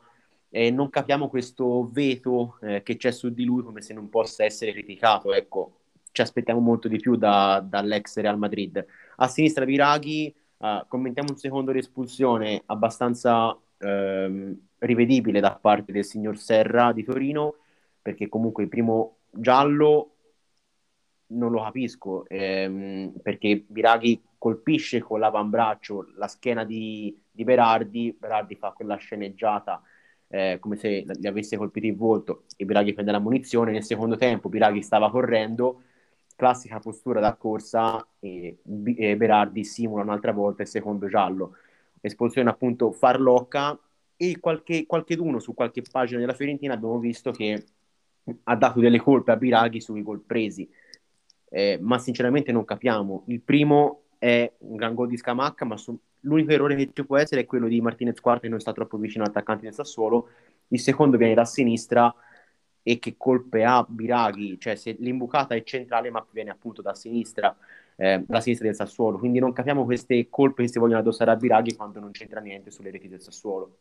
eh, 0.54 0.70
non 0.70 0.90
capiamo 0.90 1.30
questo 1.30 1.90
veto 1.92 2.58
eh, 2.62 2.84
che 2.84 2.98
c'è 2.98 3.12
su 3.12 3.30
di 3.30 3.46
lui 3.46 3.64
come 3.64 3.82
se 3.82 3.94
non 3.94 4.10
possa 4.10 4.44
essere 4.44 4.74
criticato. 4.74 5.34
Ecco, 5.34 5.78
ci 6.12 6.22
aspettiamo 6.22 6.60
molto 6.60 6.88
di 6.90 6.98
più 6.98 7.16
da, 7.16 7.64
dall'ex 7.66 8.18
Real 8.20 8.38
Madrid. 8.38 8.86
A 9.18 9.28
sinistra 9.28 9.64
Viraghi, 9.64 10.34
uh, 10.58 10.86
commentiamo 10.88 11.30
un 11.32 11.38
secondo 11.38 11.72
l'espulsione 11.72 12.62
abbastanza 12.66 13.58
ehm, 13.78 14.58
rivedibile 14.80 15.40
da 15.40 15.56
parte 15.56 15.94
del 15.94 16.04
signor 16.04 16.38
Serra 16.38 16.92
di 16.92 17.04
Torino, 17.04 17.56
perché 18.02 18.28
comunque 18.28 18.64
il 18.64 18.70
primo 18.70 19.20
giallo 19.30 20.16
non 21.28 21.52
lo 21.52 21.62
capisco, 21.62 22.26
ehm, 22.28 23.14
perché 23.22 23.64
Viraghi 23.70 24.22
colpisce 24.38 25.00
con 25.00 25.20
l'avambraccio 25.22 26.12
la 26.18 26.28
schiena 26.28 26.66
di, 26.66 27.18
di 27.32 27.44
Berardi, 27.46 28.14
Berardi 28.20 28.56
fa 28.56 28.72
quella 28.72 28.96
sceneggiata 28.96 29.82
eh, 30.32 30.58
come 30.60 30.78
se 30.78 31.06
gli 31.20 31.28
avesse 31.28 31.58
colpito 31.58 31.86
il 31.86 31.96
volto 31.96 32.44
e 32.56 32.66
Biraghi 32.66 32.94
prende 32.94 33.12
la 33.12 33.20
munizione. 33.20 33.72
Nel 33.72 33.84
secondo 33.84 34.16
tempo 34.16 34.50
Biraghi 34.50 34.82
stava 34.82 35.12
correndo, 35.12 35.82
classica 36.36 36.80
postura 36.80 37.20
da 37.20 37.36
corsa 37.36 38.06
e, 38.20 38.60
e 38.96 39.18
Berardi 39.18 39.64
simula 39.66 40.04
un'altra 40.04 40.32
volta 40.32 40.62
il 40.62 40.70
secondo 40.70 41.08
giallo. 41.08 41.56
Espulsione 42.00 42.50
appunto 42.50 42.92
farlocca 42.94 43.78
e 44.16 44.40
qualche, 44.40 44.86
qualcheduno 44.86 45.40
su 45.40 45.54
qualche 45.54 45.82
pagina 45.90 46.20
della 46.22 46.34
Fiorentina 46.34 46.74
abbiamo 46.76 46.98
visto 46.98 47.32
che 47.32 47.66
ha 48.44 48.56
dato 48.56 48.80
delle 48.80 49.00
colpe 49.00 49.32
a 49.32 49.36
Biraghi 49.36 49.82
sui 49.82 50.02
gol 50.02 50.22
presi, 50.22 50.70
eh, 51.50 51.78
ma 51.82 52.00
sinceramente 52.00 52.52
non 52.54 52.64
capiamo. 52.64 53.24
Il 53.28 53.42
primo 53.42 54.04
è 54.18 54.50
un 54.60 54.76
gran 54.78 54.94
gol 54.94 55.10
di 55.10 55.18
Scamacca, 55.18 55.66
ma 55.66 55.76
su- 55.76 56.00
l'unico 56.22 56.52
errore 56.52 56.76
che 56.76 56.92
ci 56.94 57.06
può 57.06 57.18
essere 57.18 57.42
è 57.42 57.46
quello 57.46 57.68
di 57.68 57.82
Martinez 57.82 58.20
Quarto 58.20 58.42
che 58.42 58.50
non 58.50 58.60
sta 58.60 58.74
troppo 58.74 58.98
vicino 58.98 59.24
all'attaccante 59.24 59.64
del 59.64 59.74
Sassuolo. 59.74 60.30
Il 60.70 60.80
secondo 60.80 61.18
viene 61.18 61.34
da 61.34 61.46
sinistra 61.46 62.14
e 62.84 63.00
che 63.00 63.16
colpe 63.18 63.64
ha 63.64 63.86
Biraghi, 63.88 64.60
cioè 64.60 64.76
se 64.76 64.96
l'imbucata 65.00 65.54
è 65.56 65.64
centrale 65.64 66.10
ma 66.10 66.26
viene 66.32 66.50
appunto 66.50 66.82
da 66.82 66.96
sinistra, 66.96 67.56
eh, 67.96 68.24
dalla 68.26 68.42
sinistra 68.42 68.68
del 68.68 68.76
Sassuolo, 68.76 69.20
quindi 69.20 69.40
non 69.40 69.54
capiamo 69.54 69.86
queste 69.86 70.30
colpe 70.30 70.64
che 70.64 70.70
si 70.70 70.80
vogliono 70.80 71.00
addossare 71.00 71.32
a 71.32 71.36
Biraghi 71.36 71.76
quando 71.76 72.00
non 72.00 72.12
c'entra 72.12 72.40
niente 72.40 72.72
sulle 72.72 72.90
reti 72.92 73.08
del 73.08 73.22
Sassuolo. 73.22 73.78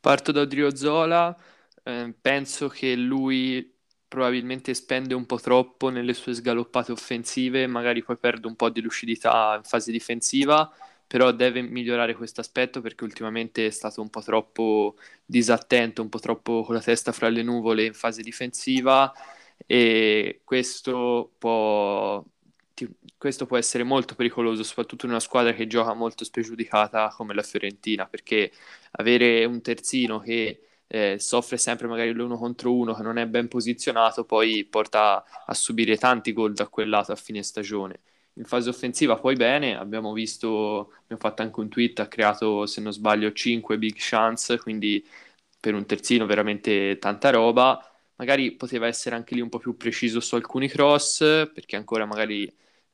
Parto 0.00 0.32
da 0.32 0.40
Odriozola, 0.40 1.36
eh, 1.82 2.14
penso 2.20 2.68
che 2.68 2.94
lui 2.96 3.78
probabilmente 4.08 4.74
spende 4.74 5.14
un 5.14 5.24
po' 5.24 5.38
troppo 5.38 5.88
nelle 5.88 6.14
sue 6.14 6.34
sgaloppate 6.34 6.90
offensive, 6.90 7.66
magari 7.66 8.02
poi 8.02 8.16
perde 8.16 8.46
un 8.48 8.56
po' 8.56 8.68
di 8.68 8.80
lucidità 8.80 9.54
in 9.56 9.62
fase 9.62 9.92
difensiva, 9.92 10.68
però 11.10 11.32
deve 11.32 11.60
migliorare 11.62 12.14
questo 12.14 12.40
aspetto 12.40 12.80
perché 12.80 13.02
ultimamente 13.02 13.66
è 13.66 13.70
stato 13.70 14.00
un 14.00 14.10
po' 14.10 14.22
troppo 14.22 14.94
disattento, 15.24 16.02
un 16.02 16.08
po' 16.08 16.20
troppo 16.20 16.62
con 16.62 16.76
la 16.76 16.80
testa 16.80 17.10
fra 17.10 17.28
le 17.28 17.42
nuvole 17.42 17.84
in 17.84 17.94
fase 17.94 18.22
difensiva 18.22 19.12
e 19.66 20.40
questo 20.44 21.32
può, 21.36 22.24
questo 23.18 23.46
può 23.46 23.56
essere 23.56 23.82
molto 23.82 24.14
pericoloso, 24.14 24.62
soprattutto 24.62 25.06
in 25.06 25.10
una 25.10 25.20
squadra 25.20 25.52
che 25.52 25.66
gioca 25.66 25.94
molto 25.94 26.22
spregiudicata 26.24 27.08
come 27.08 27.34
la 27.34 27.42
Fiorentina, 27.42 28.06
perché 28.06 28.52
avere 28.92 29.44
un 29.44 29.60
terzino 29.62 30.20
che 30.20 30.60
eh, 30.86 31.16
soffre 31.18 31.56
sempre 31.56 31.88
magari 31.88 32.12
l'uno 32.12 32.36
contro 32.36 32.72
uno, 32.72 32.94
che 32.94 33.02
non 33.02 33.18
è 33.18 33.26
ben 33.26 33.48
posizionato, 33.48 34.24
poi 34.24 34.64
porta 34.64 35.24
a 35.44 35.54
subire 35.54 35.96
tanti 35.96 36.32
gol 36.32 36.52
da 36.54 36.68
quel 36.68 36.88
lato 36.88 37.10
a 37.10 37.16
fine 37.16 37.42
stagione 37.42 38.00
in 38.40 38.46
fase 38.46 38.70
offensiva 38.70 39.16
poi 39.16 39.34
bene, 39.36 39.76
abbiamo 39.76 40.12
visto, 40.14 40.92
abbiamo 41.02 41.20
fatto 41.20 41.42
anche 41.42 41.60
un 41.60 41.68
tweet, 41.68 42.00
ha 42.00 42.08
creato 42.08 42.64
se 42.66 42.80
non 42.80 42.92
sbaglio 42.92 43.32
5 43.32 43.76
big 43.78 43.94
chance, 43.96 44.58
quindi 44.58 45.06
per 45.60 45.74
un 45.74 45.84
terzino 45.86 46.24
veramente 46.26 46.96
tanta 46.98 47.28
roba, 47.30 47.78
magari 48.16 48.52
poteva 48.52 48.86
essere 48.86 49.14
anche 49.14 49.34
lì 49.34 49.42
un 49.42 49.50
po' 49.50 49.58
più 49.58 49.76
preciso 49.76 50.20
su 50.20 50.34
alcuni 50.36 50.68
cross, 50.68 51.18
perché 51.52 51.76
ancora 51.76 52.06
magari 52.06 52.50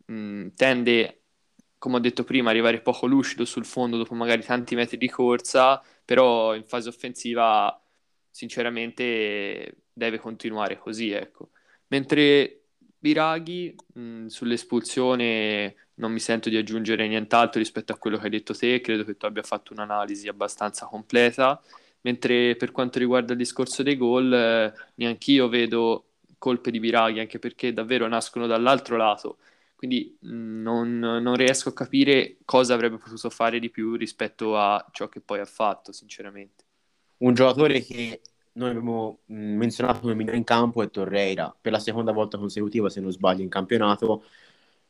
mh, 0.07 0.49
tende, 0.57 1.23
come 1.79 1.97
ho 1.97 2.01
detto 2.01 2.25
prima, 2.25 2.49
a 2.49 2.53
arrivare 2.53 2.81
poco 2.81 3.07
lucido 3.07 3.45
sul 3.45 3.65
fondo 3.65 3.97
dopo 3.97 4.15
magari 4.15 4.43
tanti 4.43 4.75
metri 4.75 4.97
di 4.97 5.09
corsa, 5.09 5.81
però 6.05 6.55
in 6.57 6.65
fase 6.65 6.89
offensiva 6.89 7.81
sinceramente 8.31 9.85
deve 9.93 10.19
continuare 10.19 10.77
così, 10.79 11.11
ecco. 11.13 11.51
Mentre 11.89 12.66
Biraghi, 12.99 13.75
mh, 13.95 14.27
sull'espulsione 14.27 15.75
non 15.95 16.13
mi 16.13 16.21
sento 16.21 16.49
di 16.49 16.57
aggiungere 16.57 17.07
nient'altro 17.09 17.59
rispetto 17.61 17.93
a 17.93 17.99
quello 17.99 18.19
che 18.19 18.25
hai 18.25 18.31
detto 18.31 18.55
te, 18.55 18.81
credo 18.81 19.05
che 19.05 19.17
tu 19.17 19.27
abbia 19.27 19.43
fatto 19.43 19.73
un'analisi 19.73 20.29
abbastanza 20.29 20.87
completa, 20.87 21.61
mentre 22.03 22.57
per 22.57 22.73
quanto 22.73 22.99
riguarda 22.99 23.33
il 23.33 23.39
discorso 23.39 23.83
dei 23.83 23.97
gol, 23.97 24.33
eh, 24.33 24.73
neanch'io 24.97 25.49
vedo 25.49 26.11
colpe 26.39 26.71
di 26.71 26.81
Biraghi, 26.81 27.21
anche 27.21 27.39
perché 27.39 27.73
davvero 27.73 28.07
nascono 28.09 28.47
dall'altro 28.47 28.97
lato, 28.97 29.39
quindi 29.77 30.17
mh, 30.21 30.63
non, 30.63 30.99
non 30.99 31.37
riesco 31.37 31.69
a 31.71 31.73
capire 31.73 32.39
cosa 32.45 32.75
avrebbe 32.75 32.99
potuto 32.99 33.31
fare 33.31 33.59
di 33.59 33.71
più 33.71 33.95
rispetto 33.95 34.57
a 34.59 34.85
ciò 34.93 35.09
che 35.09 35.21
poi 35.21 35.41
ha 35.41 35.45
fatto, 35.45 35.93
sinceramente. 35.93 36.65
Un 37.19 37.35
giocatore 37.35 37.83
che 37.83 38.21
noi 38.57 38.71
abbiamo 38.71 39.21
menzionato 39.27 40.01
come 40.01 40.15
migliore 40.15 40.37
in 40.37 40.45
campo 40.45 40.83
è 40.83 40.91
Torreira, 40.91 41.55
per 41.61 41.73
la 41.73 41.79
seconda 41.79 42.13
volta 42.13 42.39
consecutiva, 42.39 42.89
se 42.89 43.01
non 43.01 43.11
sbaglio, 43.13 43.43
in 43.43 43.49
campionato, 43.49 44.25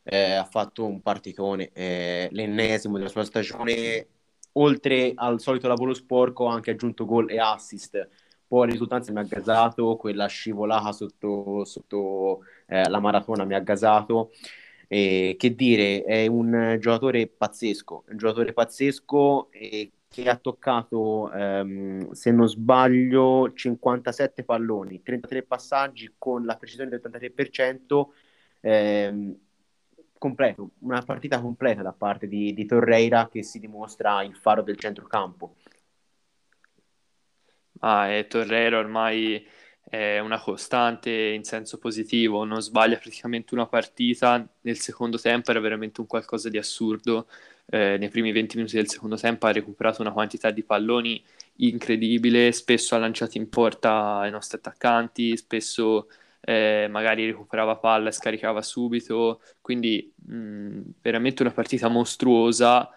eh, 0.04 0.32
ha 0.34 0.44
fatto 0.44 0.86
un 0.86 1.02
particone, 1.02 1.70
eh, 1.72 2.28
l'ennesimo 2.32 2.96
della 2.96 3.08
sua 3.08 3.24
stagione, 3.24 4.06
oltre 4.52 5.12
al 5.14 5.40
solito 5.40 5.68
lavoro 5.68 5.94
sporco 5.94 6.48
ha 6.48 6.54
anche 6.54 6.70
aggiunto 6.72 7.04
gol 7.04 7.30
e 7.30 7.38
assist, 7.38 8.08
poi 8.46 8.66
la 8.66 8.72
risultanza 8.72 9.12
mi 9.12 9.18
ha 9.18 9.22
gasato, 9.24 9.96
quella 9.96 10.26
scivolata 10.26 10.92
sotto, 10.92 11.64
sotto 11.64 12.44
eh, 12.66 12.88
la 12.88 13.00
maratona 13.00 13.44
mi 13.44 13.54
ha 13.54 13.60
gasato, 13.60 14.30
e, 14.88 15.36
che 15.38 15.54
dire, 15.54 16.02
è 16.02 16.26
un 16.26 16.76
giocatore 16.80 17.26
pazzesco, 17.26 18.04
un 18.08 18.16
giocatore 18.16 18.52
pazzesco 18.52 19.50
e 19.50 19.90
che 20.08 20.28
ha 20.28 20.36
toccato, 20.36 21.30
ehm, 21.32 22.12
se 22.12 22.30
non 22.30 22.48
sbaglio, 22.48 23.52
57 23.52 24.44
palloni, 24.44 25.02
33 25.02 25.42
passaggi 25.42 26.14
con 26.16 26.44
la 26.44 26.56
precisione 26.56 26.88
del 26.88 27.00
83%, 27.00 28.12
ehm, 28.60 29.36
completo, 30.18 30.70
una 30.80 31.02
partita 31.02 31.40
completa 31.40 31.82
da 31.82 31.92
parte 31.92 32.26
di, 32.28 32.54
di, 32.54 32.64
Torreira 32.64 33.28
che 33.28 33.42
si 33.42 33.58
dimostra 33.60 34.22
il 34.22 34.34
faro 34.34 34.62
del 34.62 34.76
centrocampo. 34.76 35.56
Ah, 37.80 38.08
e 38.08 38.26
Torreira 38.26 38.78
ormai 38.78 39.46
è 39.88 40.18
una 40.18 40.40
costante 40.40 41.10
in 41.10 41.44
senso 41.44 41.78
positivo, 41.78 42.44
non 42.44 42.60
sbaglia 42.60 42.98
praticamente 42.98 43.54
una 43.54 43.66
partita, 43.66 44.46
nel 44.62 44.78
secondo 44.78 45.18
tempo 45.18 45.50
era 45.50 45.60
veramente 45.60 46.00
un 46.00 46.06
qualcosa 46.06 46.48
di 46.48 46.58
assurdo 46.58 47.28
eh, 47.66 47.96
nei 47.98 48.08
primi 48.08 48.32
20 48.32 48.56
minuti 48.56 48.76
del 48.76 48.88
secondo 48.88 49.16
tempo 49.16 49.46
ha 49.46 49.52
recuperato 49.52 50.02
una 50.02 50.12
quantità 50.12 50.50
di 50.50 50.62
palloni 50.62 51.22
incredibile, 51.56 52.52
spesso 52.52 52.94
ha 52.94 52.98
lanciato 52.98 53.38
in 53.38 53.48
porta 53.48 54.24
i 54.26 54.30
nostri 54.30 54.58
attaccanti, 54.58 55.36
spesso 55.36 56.08
eh, 56.40 56.86
magari 56.90 57.26
recuperava 57.26 57.76
palla 57.76 58.08
e 58.08 58.12
scaricava 58.12 58.62
subito, 58.62 59.40
quindi 59.60 60.12
mh, 60.26 60.80
veramente 61.00 61.42
una 61.42 61.52
partita 61.52 61.88
mostruosa 61.88 62.90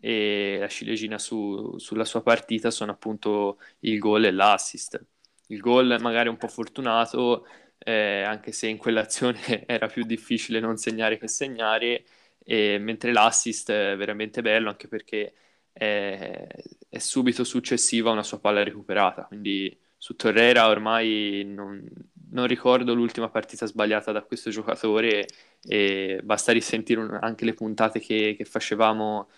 e 0.00 0.58
la 0.60 0.68
ciliegina 0.68 1.18
su, 1.18 1.76
sulla 1.78 2.04
sua 2.04 2.22
partita 2.22 2.70
sono 2.70 2.92
appunto 2.92 3.58
il 3.80 3.98
gol 3.98 4.24
e 4.24 4.30
l'assist. 4.30 5.04
Il 5.46 5.60
gol 5.60 5.96
magari 6.00 6.28
un 6.28 6.36
po' 6.36 6.48
fortunato, 6.48 7.46
eh, 7.78 8.22
anche 8.22 8.52
se 8.52 8.66
in 8.68 8.76
quell'azione 8.78 9.64
era 9.66 9.86
più 9.86 10.04
difficile 10.04 10.60
non 10.60 10.76
segnare 10.76 11.18
che 11.18 11.28
segnare, 11.28 12.04
e, 12.44 12.78
mentre 12.78 13.12
l'assist 13.12 13.70
è 13.70 13.96
veramente 13.96 14.42
bello 14.42 14.68
anche 14.70 14.88
perché 14.88 15.34
è, 15.72 16.46
è, 16.88 16.98
subito 16.98 17.44
successiva 17.44 18.10
una 18.10 18.22
sua 18.22 18.40
palla 18.40 18.62
recuperata, 18.62 19.24
quindi 19.24 19.76
su 19.96 20.14
Torrera 20.16 20.68
ormai 20.68 21.42
non, 21.44 21.84
non 22.30 22.46
ricordo 22.46 22.94
l'ultima 22.94 23.28
partita 23.28 23.66
sbagliata 23.66 24.12
da 24.12 24.22
questo 24.22 24.50
giocatore 24.50 25.26
e 25.62 26.20
basta 26.22 26.52
risentire 26.52 27.00
un, 27.00 27.18
anche 27.20 27.44
le 27.44 27.54
puntate 27.54 27.98
che, 28.00 28.34
che 28.36 28.44
facevamo 28.44 29.28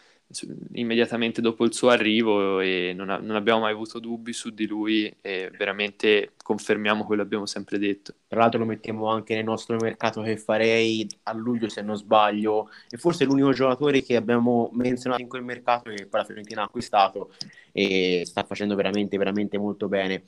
immediatamente 0.73 1.41
dopo 1.41 1.65
il 1.65 1.73
suo 1.73 1.89
arrivo 1.89 2.61
e 2.61 2.93
non, 2.95 3.09
ha, 3.09 3.17
non, 3.17 3.35
abbiamo 3.35 3.61
mai 3.61 3.73
avuto 3.73 3.99
dubbi 3.99 4.35
su 4.35 4.51
di 4.51 4.67
lui 4.67 5.11
e 5.23 5.51
veramente 5.57 6.33
confermiamo 6.43 7.05
quello 7.05 7.23
che 7.23 7.27
abbiamo 7.27 7.47
sempre 7.47 7.79
detto. 7.79 8.15
Tra 8.27 8.41
l'altro 8.41 8.59
lo 8.59 8.67
mettiamo 8.67 9.09
anche 9.09 9.35
nel 9.35 9.45
nostro 9.45 9.77
mercato 9.77 10.21
che 10.21 10.37
farei 10.37 11.07
a 11.25 11.33
luglio 11.33 11.69
se 11.71 11.81
non 11.81 11.97
sbaglio 11.97 12.69
e 12.91 12.99
forse 12.99 13.25
è 13.25 13.27
l'unico 13.27 13.53
giocatore 13.53 14.03
che 14.03 14.17
abbiamo 14.17 14.69
menzionato 14.75 15.23
in 15.23 15.29
quel 15.29 15.45
mercato 15.45 15.91
che 15.91 16.07
poi 16.07 16.21
la 16.21 16.27
Fiorentina 16.27 16.61
ha 16.63 16.65
acquistato 16.65 17.33
e 17.73 18.23
sta 18.27 18.45
facendo 18.45 18.75
veramente 18.75 19.17
veramente 19.17 19.57
molto 19.57 19.89
bene. 19.89 20.25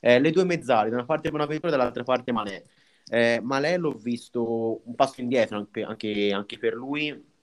Eh, 0.00 0.18
le 0.18 0.30
due 0.32 0.44
mezzali, 0.44 0.90
da 0.90 0.96
una 0.96 1.04
parte 1.04 1.30
Bonaventura 1.30 1.70
dall'altra 1.70 2.02
parte 2.02 2.32
Malè. 2.32 2.62
Eh, 3.08 3.40
Malè 3.42 3.78
l'ho 3.78 3.92
visto 3.92 4.80
un 4.84 4.94
passo 4.96 5.20
indietro 5.20 5.56
anche, 5.56 5.82
anche, 5.84 6.32
anche 6.32 6.58
per 6.58 6.74
lui 6.74 7.34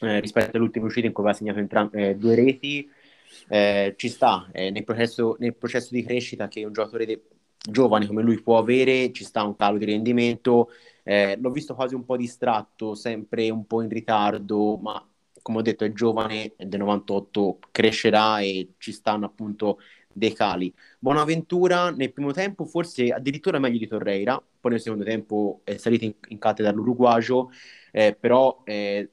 eh, 0.00 0.20
rispetto 0.20 0.56
all'ultimo 0.56 0.86
uscita 0.86 1.06
in 1.06 1.12
cui 1.12 1.22
aveva 1.22 1.38
segnato 1.38 1.58
entram- 1.58 1.94
eh, 1.94 2.16
due 2.16 2.34
reti, 2.34 2.88
eh, 3.48 3.94
ci 3.96 4.08
sta 4.08 4.48
eh, 4.52 4.70
nel 4.70 4.84
processo, 4.84 5.36
nel, 5.38 5.54
processo, 5.54 5.88
di 5.92 6.02
crescita 6.02 6.48
che 6.48 6.64
un 6.64 6.72
giocatore 6.72 7.06
de- 7.06 7.22
giovane 7.58 8.06
come 8.06 8.22
lui 8.22 8.40
può 8.40 8.58
avere, 8.58 9.12
ci 9.12 9.24
sta 9.24 9.42
un 9.44 9.56
calo 9.56 9.78
di 9.78 9.84
rendimento. 9.84 10.70
Eh, 11.02 11.36
l'ho 11.40 11.50
visto 11.50 11.74
quasi 11.74 11.94
un 11.94 12.04
po' 12.04 12.16
distratto, 12.16 12.94
sempre 12.94 13.50
un 13.50 13.66
po' 13.66 13.82
in 13.82 13.88
ritardo, 13.88 14.76
ma 14.76 15.02
come 15.42 15.58
ho 15.58 15.62
detto 15.62 15.84
è 15.84 15.92
giovane, 15.92 16.52
è 16.56 16.66
del 16.66 16.80
98, 16.80 17.58
crescerà 17.70 18.40
e 18.40 18.74
ci 18.78 18.92
stanno 18.92 19.26
appunto 19.26 19.78
dei 20.12 20.32
cali. 20.34 20.72
Buonaventura 20.98 21.90
nel 21.90 22.12
primo 22.12 22.32
tempo 22.32 22.64
forse 22.64 23.08
addirittura 23.10 23.58
meglio 23.58 23.78
di 23.78 23.86
Torreira, 23.86 24.42
poi 24.60 24.72
nel 24.72 24.80
secondo 24.80 25.04
tempo 25.04 25.60
è 25.64 25.76
salito 25.76 26.04
in, 26.04 26.14
in 26.28 26.38
cattedra 26.38 26.72
l'Uruguagio, 26.72 27.50
eh, 27.92 28.14
però 28.18 28.62
eh, 28.64 29.08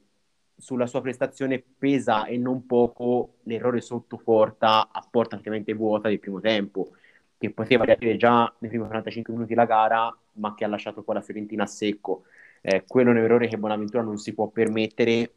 sulla 0.56 0.86
sua 0.86 1.00
prestazione 1.00 1.62
pesa 1.78 2.24
e 2.26 2.38
non 2.38 2.66
poco 2.66 3.34
l'errore 3.42 3.80
sotto 3.80 4.16
porta 4.16 4.88
a 4.90 5.06
porta 5.08 5.36
praticamente 5.36 5.74
vuota 5.74 6.08
del 6.08 6.18
primo 6.18 6.40
tempo, 6.40 6.92
che 7.38 7.50
poteva 7.50 7.84
riaprire 7.84 8.16
già 8.16 8.52
nei 8.58 8.70
primi 8.70 8.86
45 8.86 9.32
minuti 9.34 9.54
la 9.54 9.66
gara, 9.66 10.16
ma 10.34 10.54
che 10.54 10.64
ha 10.64 10.68
lasciato 10.68 11.02
poi 11.02 11.16
la 11.16 11.20
Fiorentina 11.20 11.64
a 11.64 11.66
secco. 11.66 12.24
Eh, 12.62 12.84
quello 12.86 13.10
è 13.10 13.12
un 13.12 13.18
errore 13.18 13.48
che 13.48 13.58
Bonaventura 13.58 14.02
non 14.02 14.18
si 14.18 14.32
può 14.34 14.48
permettere 14.48 15.32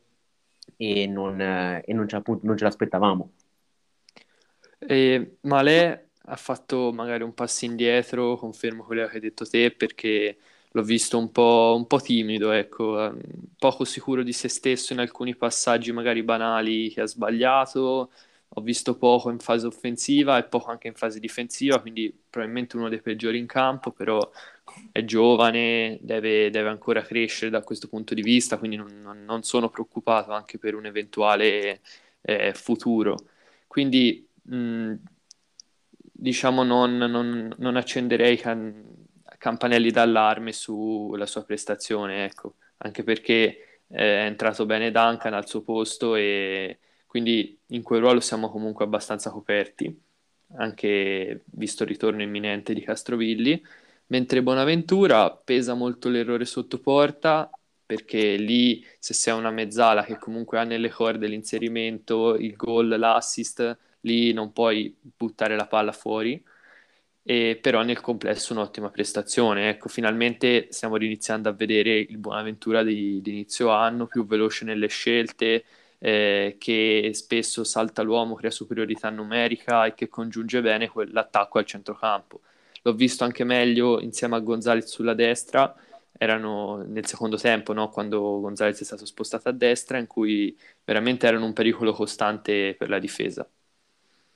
e 0.77 1.07
non, 1.07 1.39
eh, 1.41 1.83
e 1.85 1.93
non, 1.93 2.07
ce, 2.07 2.15
appunto, 2.15 2.45
non 2.45 2.57
ce 2.57 2.63
l'aspettavamo. 2.63 3.31
E 4.79 5.37
Malè 5.41 6.05
ha 6.23 6.35
fatto 6.35 6.91
magari 6.93 7.23
un 7.23 7.33
passo 7.33 7.65
indietro, 7.65 8.37
confermo 8.37 8.83
quello 8.83 9.07
che 9.07 9.15
hai 9.15 9.19
detto 9.19 9.45
te, 9.45 9.71
perché 9.71 10.37
l'ho 10.71 10.83
visto 10.83 11.17
un 11.17 11.31
po', 11.31 11.73
un 11.77 11.87
po', 11.87 11.99
timido, 11.99 12.51
ecco, 12.51 13.03
ehm, 13.05 13.19
poco 13.57 13.85
sicuro 13.85 14.23
di 14.23 14.33
se 14.33 14.47
stesso 14.47 14.93
in 14.93 14.99
alcuni 14.99 15.35
passaggi 15.35 15.91
magari 15.91 16.23
banali 16.23 16.89
che 16.89 17.01
ha 17.01 17.05
sbagliato. 17.05 18.11
Ho 18.53 18.61
visto 18.61 18.97
poco 18.97 19.29
in 19.29 19.39
fase 19.39 19.67
offensiva 19.67 20.37
e 20.39 20.43
poco 20.45 20.71
anche 20.71 20.87
in 20.87 20.95
fase 20.95 21.19
difensiva, 21.19 21.79
quindi 21.79 22.11
probabilmente 22.29 22.77
uno 22.77 22.89
dei 22.89 22.99
peggiori 23.01 23.37
in 23.37 23.45
campo, 23.45 23.91
però 23.91 24.19
è 24.91 25.03
giovane, 25.03 25.97
deve, 26.01 26.49
deve 26.49 26.69
ancora 26.69 27.01
crescere 27.01 27.51
da 27.51 27.61
questo 27.61 27.87
punto 27.87 28.13
di 28.13 28.21
vista, 28.21 28.57
quindi 28.57 28.75
non, 28.77 29.23
non 29.25 29.43
sono 29.43 29.69
preoccupato 29.69 30.31
anche 30.31 30.57
per 30.57 30.75
un 30.75 30.85
eventuale 30.85 31.81
eh, 32.21 32.53
futuro. 32.53 33.17
Quindi 33.67 34.27
mh, 34.43 34.93
diciamo 36.13 36.63
non, 36.63 36.97
non, 36.97 37.53
non 37.57 37.75
accenderei 37.75 38.37
can- 38.37 38.98
campanelli 39.39 39.89
d'allarme 39.89 40.51
sulla 40.53 41.25
sua 41.25 41.43
prestazione, 41.43 42.25
ecco, 42.25 42.57
anche 42.77 43.03
perché 43.03 43.81
è 43.87 44.25
entrato 44.25 44.67
bene 44.67 44.91
Duncan 44.91 45.33
al 45.33 45.47
suo 45.47 45.63
posto 45.63 46.15
e 46.15 46.79
quindi 47.07 47.57
in 47.67 47.81
quel 47.81 48.01
ruolo 48.01 48.19
siamo 48.19 48.51
comunque 48.51 48.85
abbastanza 48.85 49.31
coperti, 49.31 49.99
anche 50.57 51.43
visto 51.45 51.83
il 51.83 51.89
ritorno 51.89 52.21
imminente 52.21 52.73
di 52.73 52.81
Castrovilli, 52.81 53.63
mentre 54.07 54.43
Bonaventura 54.43 55.31
pesa 55.31 55.73
molto 55.73 56.09
l'errore 56.09 56.45
sotto 56.45 56.79
porta 56.79 57.49
perché 57.85 58.35
lì 58.35 58.85
se 58.99 59.13
sei 59.15 59.35
una 59.35 59.49
mezzala 59.51 60.03
che 60.03 60.17
comunque 60.19 60.59
ha 60.59 60.63
nelle 60.63 60.89
corde 60.89 61.27
l'inserimento, 61.27 62.35
il 62.35 62.55
gol, 62.55 62.87
l'assist, 62.89 63.77
lì 64.01 64.31
non 64.33 64.51
puoi 64.53 64.95
buttare 65.01 65.55
la 65.55 65.65
palla 65.67 65.91
fuori 65.91 66.43
e 67.29 67.59
però 67.61 67.83
nel 67.83 68.01
complesso 68.01 68.53
un'ottima 68.53 68.89
prestazione. 68.89 69.69
Ecco, 69.69 69.87
finalmente 69.87 70.67
stiamo 70.71 70.97
iniziando 70.97 71.47
a 71.47 71.51
vedere 71.51 71.99
il 71.99 72.17
Buonaventura 72.17 72.81
di, 72.81 73.21
di 73.21 73.29
inizio 73.31 73.69
anno, 73.69 74.07
più 74.07 74.25
veloce 74.25 74.65
nelle 74.65 74.87
scelte, 74.87 75.63
eh, 75.99 76.55
che 76.57 77.11
spesso 77.13 77.63
salta 77.63 78.01
l'uomo, 78.01 78.33
crea 78.33 78.49
superiorità 78.49 79.11
numerica 79.11 79.85
e 79.85 79.93
che 79.93 80.07
congiunge 80.07 80.59
bene 80.61 80.91
l'attacco 81.11 81.59
al 81.59 81.65
centrocampo. 81.65 82.41
L'ho 82.81 82.93
visto 82.93 83.23
anche 83.25 83.43
meglio 83.43 83.99
insieme 84.01 84.35
a 84.35 84.39
Gonzalez 84.39 84.85
sulla 84.89 85.13
destra, 85.13 85.75
erano 86.17 86.77
nel 86.83 87.05
secondo 87.05 87.37
tempo, 87.37 87.73
no? 87.73 87.89
quando 87.89 88.39
Gonzalez 88.39 88.81
è 88.81 88.83
stato 88.83 89.05
spostato 89.05 89.49
a 89.49 89.51
destra, 89.51 89.99
in 89.99 90.07
cui 90.07 90.57
veramente 90.83 91.27
erano 91.27 91.45
un 91.45 91.53
pericolo 91.53 91.93
costante 91.93 92.73
per 92.75 92.89
la 92.89 92.97
difesa. 92.97 93.47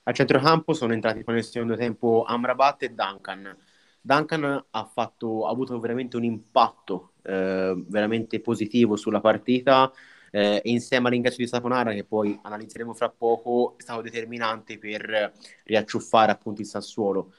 A 0.06 0.12
centrocampo 0.12 0.74
sono 0.74 0.92
entrati 0.92 1.24
con 1.24 1.34
il 1.36 1.44
secondo 1.44 1.76
tempo 1.76 2.24
Amrabat 2.26 2.82
e 2.82 2.88
Duncan. 2.90 3.56
Duncan 4.00 4.66
ha, 4.70 4.84
fatto, 4.84 5.46
ha 5.46 5.50
avuto 5.50 5.80
veramente 5.80 6.16
un 6.18 6.24
impatto 6.24 7.12
eh, 7.22 7.74
veramente 7.86 8.38
positivo 8.40 8.96
sulla 8.96 9.20
partita 9.20 9.90
eh, 10.30 10.60
insieme 10.64 11.08
all'ingresso 11.08 11.38
di 11.38 11.46
Saponara, 11.46 11.94
che 11.94 12.04
poi 12.04 12.38
analizzeremo 12.42 12.92
fra 12.92 13.08
poco, 13.08 13.76
è 13.78 13.82
stato 13.82 14.02
determinante 14.02 14.78
per 14.78 15.32
riacciuffare 15.64 16.32
appunto 16.32 16.60
il 16.60 16.66
Sassuolo. 16.66 17.32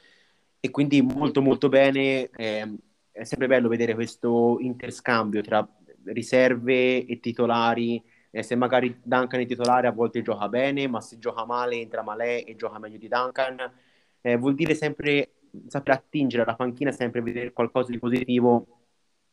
E 0.60 0.72
quindi 0.72 1.04
molto 1.04 1.44
molto 1.44 1.70
bene, 1.70 2.30
eh, 2.32 2.76
è 3.12 3.24
sempre 3.26 3.46
bello 3.48 3.68
vedere 3.68 3.94
questo 3.94 4.58
interscambio 4.60 5.42
tra 5.42 5.68
riserve 6.06 7.06
e 7.06 7.20
titolari 7.20 8.04
eh, 8.36 8.44
se 8.44 8.56
magari 8.56 9.00
Duncan 9.02 9.40
è 9.40 9.46
titolare 9.46 9.88
a 9.88 9.92
volte 9.94 10.22
gioca 10.22 10.50
bene, 10.50 10.90
ma 10.90 11.00
se 11.00 11.18
gioca 11.20 11.46
male 11.46 11.78
entra 11.78 12.02
male 12.02 12.44
e 12.44 12.58
gioca 12.58 12.80
meglio 12.80 12.98
di 12.98 13.08
Duncan. 13.08 13.72
Eh, 14.20 14.36
vuol 14.36 14.56
dire 14.56 14.76
sempre 14.76 15.36
saper 15.68 15.94
attingere 15.94 16.44
alla 16.44 16.56
panchina, 16.56 16.92
sempre 16.92 17.22
vedere 17.22 17.54
qualcosa 17.54 17.92
di 17.92 17.98
positivo 17.98 18.68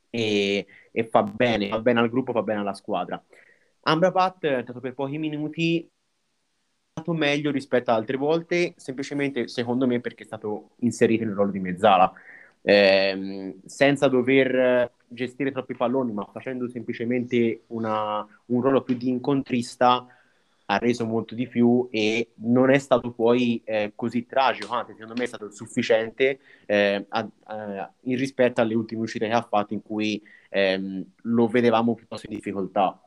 e, 0.08 0.66
e, 0.92 1.04
fa 1.08 1.24
bene, 1.24 1.68
fa 1.68 1.80
bene 1.80 1.98
al 1.98 2.10
gruppo, 2.10 2.32
fa 2.32 2.42
bene 2.42 2.60
alla 2.60 2.74
squadra. 2.74 3.20
Amrabat 3.80 4.46
è 4.46 4.62
stato 4.62 4.78
per 4.78 4.94
pochi 4.94 5.18
minuti 5.18 5.80
è 5.80 7.00
stato 7.00 7.12
meglio 7.12 7.50
rispetto 7.50 7.90
ad 7.90 7.96
altre 7.96 8.16
volte, 8.16 8.74
semplicemente 8.76 9.48
secondo 9.48 9.88
me 9.88 10.00
perché 10.00 10.22
è 10.22 10.26
stato 10.26 10.70
inserito 10.76 11.24
nel 11.24 11.34
ruolo 11.34 11.50
di 11.50 11.58
mezzala 11.58 12.12
ehm, 12.62 13.60
senza 13.64 14.08
dover 14.08 14.92
gestire 15.12 15.52
troppi 15.52 15.74
palloni, 15.74 16.12
ma 16.12 16.28
facendo 16.32 16.68
semplicemente 16.68 17.62
una, 17.68 18.26
un 18.46 18.60
ruolo 18.60 18.82
più 18.82 18.96
di 18.96 19.08
incontrista, 19.08 20.06
ha 20.66 20.78
reso 20.78 21.04
molto 21.04 21.34
di 21.34 21.46
più 21.48 21.88
e 21.90 22.30
non 22.36 22.70
è 22.70 22.78
stato 22.78 23.10
poi 23.10 23.60
eh, 23.64 23.92
così 23.94 24.26
tragico, 24.26 24.72
anzi 24.72 24.92
secondo 24.92 25.14
me 25.14 25.24
è 25.24 25.26
stato 25.26 25.50
sufficiente 25.50 26.38
eh, 26.66 27.04
a, 27.08 27.28
a, 27.44 27.92
in 28.02 28.16
rispetto 28.16 28.60
alle 28.60 28.74
ultime 28.74 29.02
uscite 29.02 29.26
che 29.26 29.34
ha 29.34 29.42
fatto 29.42 29.74
in 29.74 29.82
cui 29.82 30.22
ehm, 30.48 31.04
lo 31.22 31.46
vedevamo 31.48 31.94
piuttosto 31.94 32.26
in 32.28 32.36
difficoltà. 32.36 32.98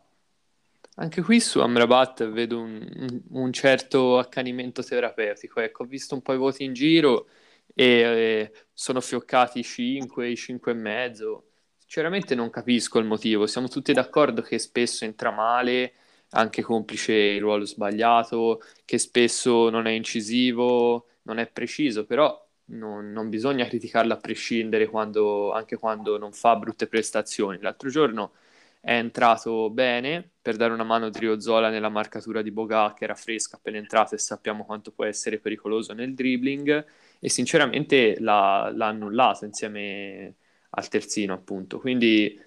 Anche 0.98 1.22
qui 1.22 1.40
su 1.42 1.60
Amrabat 1.60 2.30
vedo 2.30 2.62
un, 2.62 3.22
un 3.32 3.52
certo 3.52 4.18
accanimento 4.18 4.82
terapeutico, 4.84 5.60
ecco, 5.60 5.84
ho 5.84 5.86
visto 5.86 6.16
un 6.16 6.22
po' 6.22 6.34
i 6.34 6.38
voti 6.38 6.64
in 6.64 6.74
giro 6.74 7.28
e 7.74 7.86
eh, 7.86 8.52
sono 8.72 9.02
fioccati 9.02 9.62
5, 9.62 10.36
5 10.36 10.72
e 10.72 10.76
mezzo. 10.76 11.50
Sinceramente 11.88 12.36
non 12.36 12.50
capisco 12.50 13.00
il 13.00 13.06
motivo, 13.06 13.46
siamo 13.48 13.68
tutti 13.68 13.94
d'accordo 13.94 14.42
che 14.42 14.58
spesso 14.60 15.06
entra 15.06 15.32
male, 15.32 15.94
anche 16.32 16.62
complice 16.62 17.14
il 17.14 17.40
ruolo 17.40 17.64
sbagliato, 17.66 18.60
che 18.84 18.98
spesso 18.98 19.70
non 19.70 19.86
è 19.86 19.92
incisivo, 19.92 21.08
non 21.24 21.38
è 21.38 21.48
preciso, 21.48 22.06
però 22.06 22.44
non, 22.66 23.12
non 23.12 23.30
bisogna 23.30 23.66
criticarlo 23.66 24.14
a 24.14 24.18
prescindere 24.18 24.88
quando, 24.88 25.52
anche 25.54 25.78
quando 25.78 26.18
non 26.18 26.34
fa 26.34 26.56
brutte 26.56 26.88
prestazioni. 26.88 27.60
L'altro 27.62 27.90
giorno 27.90 28.34
è 28.82 28.94
entrato 28.98 29.70
bene 29.70 30.28
per 30.42 30.56
dare 30.58 30.74
una 30.74 30.84
mano 30.84 31.06
a 31.06 31.10
Driozola 31.10 31.70
nella 31.70 31.90
marcatura 31.90 32.42
di 32.42 32.52
Boga 32.52 32.94
che 32.96 33.04
era 33.06 33.16
fresca 33.16 33.56
appena 33.58 33.78
entrato 33.78 34.16
e 34.16 34.18
sappiamo 34.18 34.66
quanto 34.66 34.92
può 34.92 35.06
essere 35.06 35.40
pericoloso 35.40 35.94
nel 35.94 36.14
dribbling 36.14 36.86
e 37.20 37.30
sinceramente 37.30 38.20
l'ha, 38.20 38.72
l'ha 38.76 38.88
annullato 38.88 39.46
insieme 39.46 40.36
al 40.76 40.88
terzino 40.88 41.34
appunto 41.34 41.80
quindi 41.80 42.40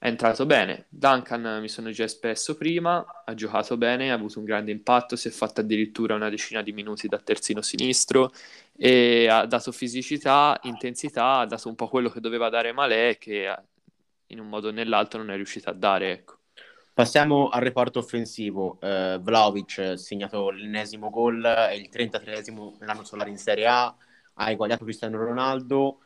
è 0.00 0.06
entrato 0.06 0.46
bene 0.46 0.86
Duncan 0.88 1.60
mi 1.60 1.68
sono 1.68 1.90
già 1.90 2.04
espresso 2.04 2.56
prima 2.56 3.04
ha 3.24 3.34
giocato 3.34 3.76
bene, 3.76 4.10
ha 4.10 4.14
avuto 4.14 4.38
un 4.38 4.44
grande 4.44 4.70
impatto 4.70 5.16
si 5.16 5.28
è 5.28 5.30
fatto 5.30 5.60
addirittura 5.60 6.14
una 6.14 6.28
decina 6.28 6.62
di 6.62 6.72
minuti 6.72 7.08
da 7.08 7.18
terzino 7.18 7.62
sinistro 7.62 8.32
e 8.76 9.26
ha 9.28 9.44
dato 9.46 9.72
fisicità, 9.72 10.58
intensità 10.62 11.38
ha 11.38 11.46
dato 11.46 11.68
un 11.68 11.74
po' 11.74 11.88
quello 11.88 12.10
che 12.10 12.20
doveva 12.20 12.48
dare 12.48 12.72
Malè 12.72 13.18
che 13.18 13.52
in 14.28 14.40
un 14.40 14.48
modo 14.48 14.68
o 14.68 14.70
nell'altro 14.70 15.18
non 15.18 15.30
è 15.30 15.36
riuscito 15.36 15.70
a 15.70 15.72
dare 15.72 16.10
ecco. 16.12 16.36
Passiamo 16.98 17.48
al 17.48 17.60
reparto 17.62 18.00
offensivo. 18.00 18.78
Uh, 18.80 19.20
Vlaovic 19.20 19.78
ha 19.78 19.96
segnato 19.96 20.50
l'ennesimo 20.50 21.10
gol, 21.10 21.44
è 21.44 21.72
il 21.72 21.88
33esimo 21.92 22.76
nell'anno 22.80 23.04
solare 23.04 23.30
in 23.30 23.38
Serie 23.38 23.66
A, 23.66 23.94
ha 24.34 24.50
eguagliato 24.50 24.84
Cristiano 24.84 25.16
Ronaldo 25.16 26.00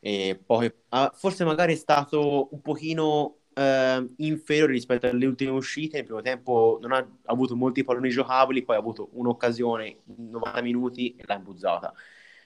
e 0.00 0.40
poi 0.44 0.66
uh, 0.66 1.10
forse 1.12 1.44
magari 1.44 1.74
è 1.74 1.76
stato 1.76 2.48
un 2.50 2.60
pochino 2.62 3.36
uh, 3.54 4.14
inferiore 4.16 4.72
rispetto 4.72 5.06
alle 5.06 5.26
ultime 5.26 5.50
uscite. 5.50 5.98
Nel 5.98 6.06
primo 6.06 6.22
tempo 6.22 6.78
non 6.80 6.92
ha 6.92 7.06
avuto 7.26 7.54
molti 7.54 7.84
palloni 7.84 8.08
giocabili, 8.08 8.62
poi 8.62 8.76
ha 8.76 8.78
avuto 8.78 9.10
un'occasione 9.12 9.86
in 10.16 10.30
90 10.30 10.62
minuti 10.62 11.14
e 11.16 11.24
l'ha 11.26 11.34
imbuzzata. 11.34 11.92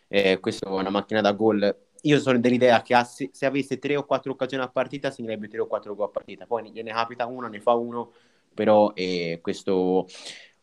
Eh, 0.09 0.39
questa 0.41 0.67
è 0.67 0.71
una 0.71 0.91
macchina 0.91 1.21
da 1.21 1.33
gol 1.33 1.77
io 2.05 2.21
sono 2.21 2.39
dell'idea 2.39 2.83
che 2.83 3.03
se, 3.05 3.31
se 3.33 3.47
avesse 3.47 3.79
tre 3.79 3.97
o 3.97 4.05
quattro 4.05 4.33
occasioni 4.33 4.63
a 4.63 4.69
partita 4.69 5.11
segnerebbe 5.11 5.49
tre 5.49 5.61
o 5.61 5.67
quattro 5.67 5.95
gol 5.95 6.07
a 6.09 6.11
partita, 6.11 6.47
poi 6.47 6.71
gliene 6.71 6.93
capita 6.93 7.27
una, 7.27 7.49
ne 7.49 7.61
fa 7.61 7.73
uno, 7.73 8.13
però 8.53 8.93
eh, 8.95 9.39
questo, 9.41 10.07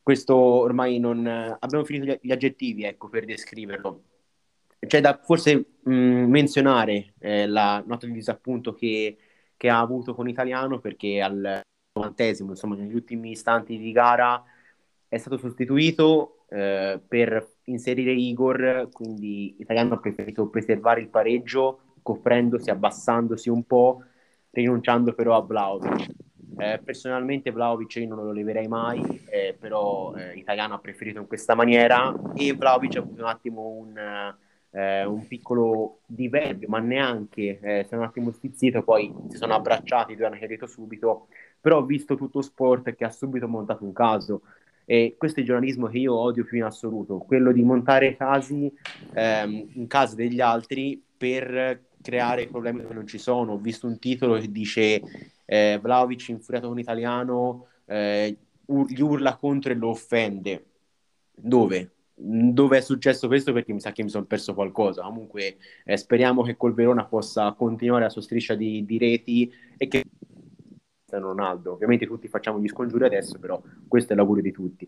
questo, 0.04 0.36
ormai 0.36 1.00
non... 1.00 1.26
abbiamo 1.60 1.84
finito 1.84 2.06
gli, 2.06 2.20
gli 2.22 2.32
aggettivi, 2.32 2.84
ecco, 2.84 3.10
per 3.10 3.26
descriverlo. 3.26 4.04
C'è 4.88 5.00
da 5.00 5.20
forse 5.22 5.78
mh, 5.84 5.94
menzionare 5.94 7.14
eh, 7.20 7.48
la 7.48 7.84
nota 7.86 8.08
di 8.08 8.14
disappunto 8.14 8.74
che, 8.74 9.18
che, 9.56 9.70
ha 9.70 9.80
avuto 9.80 10.16
con 10.16 10.28
Italiano 10.28 10.80
perché 10.80 11.22
al 11.22 11.62
novantesimo, 11.94 12.52
insomma, 12.52 12.76
negli 12.76 12.96
ultimi 12.96 13.32
istanti 13.32 13.78
di 13.78 13.92
gara 13.92 14.44
è 15.08 15.18
stato 15.18 15.38
sostituito 15.38 16.46
eh, 16.50 17.00
per 17.08 17.58
inserire 17.66 18.12
Igor, 18.12 18.90
quindi 18.92 19.56
Italiano 19.60 19.96
ha 19.96 20.00
preferito 20.00 20.48
preservare 20.48 21.02
il 21.02 21.10
pareggio, 21.10 21.96
coprendosi, 22.02 22.70
abbassandosi 22.70 23.50
un 23.50 23.64
po', 23.64 24.04
rinunciando 24.52 25.14
però 25.14 25.36
a 25.36 25.42
Vlaovic. 25.42 26.08
Eh, 26.58 26.80
personalmente 26.84 27.52
Vlaovic 27.52 27.96
io 27.96 28.08
non 28.08 28.26
lo 28.26 28.32
leverei 28.32 28.68
mai, 28.68 29.24
eh, 29.30 29.56
però 29.58 30.14
eh, 30.16 30.34
Italiano 30.38 30.74
ha 30.74 30.80
preferito 30.80 31.20
in 31.20 31.28
questa 31.28 31.56
maniera 31.56 32.14
e 32.36 32.54
Vlaovic 32.54 32.96
ha 32.96 33.00
avuto 33.00 33.22
un 33.22 33.28
attimo 33.28 33.68
un, 33.68 34.36
eh, 34.72 35.06
un 35.06 35.28
piccolo 35.28 36.00
diverbio, 36.06 36.68
ma 36.70 36.80
neanche, 36.80 37.60
eh, 37.62 37.86
si 37.88 37.96
un 37.96 38.04
attimo 38.04 38.32
stizzito, 38.32 38.84
poi 38.84 39.14
si 39.30 39.38
sono 39.38 39.54
abbracciati, 39.54 40.16
due 40.16 40.26
hanno 40.26 40.38
chiarito 40.38 40.68
subito, 40.68 41.28
però 41.60 41.80
ho 41.80 41.86
visto 41.86 42.16
tutto 42.16 42.42
sport 42.42 42.96
che 42.96 43.04
ha 43.04 43.12
subito 43.12 43.48
montato 43.48 43.84
un 43.84 43.94
caso. 43.94 44.42
E 44.86 45.16
questo 45.18 45.38
è 45.38 45.42
il 45.42 45.48
giornalismo 45.48 45.88
che 45.88 46.00
io 46.00 46.16
odio 46.16 46.44
più 46.44 46.58
in 46.58 46.64
assoluto, 46.64 47.20
quello 47.20 47.52
di 47.52 47.64
montare 47.64 48.18
casi 48.18 48.72
ehm, 49.14 49.70
in 49.76 49.88
casa 49.88 50.16
degli 50.16 50.42
altri 50.42 51.02
per 51.18 51.86
creare 52.02 52.48
problemi 52.48 52.86
che 52.86 52.94
non 52.94 53.08
ci 53.08 53.18
sono. 53.18 53.54
Ho 53.54 53.58
visto 53.58 53.88
un 53.88 54.00
titolo 54.00 54.40
che 54.40 54.52
dice 54.52 55.02
eh, 55.46 55.80
Vlaovic 55.82 56.30
infuriato 56.30 56.68
con 56.68 56.80
italiano, 56.80 57.68
eh, 57.86 58.36
ur- 58.66 58.92
gli 58.92 59.02
urla 59.02 59.36
contro 59.36 59.72
e 59.72 59.76
lo 59.76 59.90
offende. 59.90 60.66
Dove? 61.34 61.92
Dove 62.24 62.78
è 62.78 62.82
successo 62.82 63.26
questo? 63.28 63.52
Perché 63.52 63.74
mi 63.74 63.80
sa 63.80 63.92
che 63.92 64.04
mi 64.04 64.10
sono 64.10 64.26
perso 64.26 64.54
qualcosa. 64.54 65.02
Comunque 65.02 65.58
eh, 65.84 65.98
speriamo 65.98 66.44
che 66.44 66.56
col 66.56 66.76
Verona 66.76 67.06
possa 67.06 67.52
continuare 67.54 68.04
la 68.04 68.10
sua 68.10 68.22
striscia 68.22 68.54
di, 68.54 68.86
di 68.86 68.98
reti 69.00 69.52
e 69.76 69.88
che 69.88 70.04
Ronaldo. 71.10 71.74
Ovviamente 71.74 72.06
tutti 72.06 72.28
facciamo 72.28 72.60
gli 72.60 72.68
scongiuri 72.68 73.06
adesso, 73.06 73.40
però 73.40 73.60
questo 73.88 74.14
è 74.14 74.16
l'augurio 74.16 74.44
di 74.44 74.52
tutti. 74.52 74.88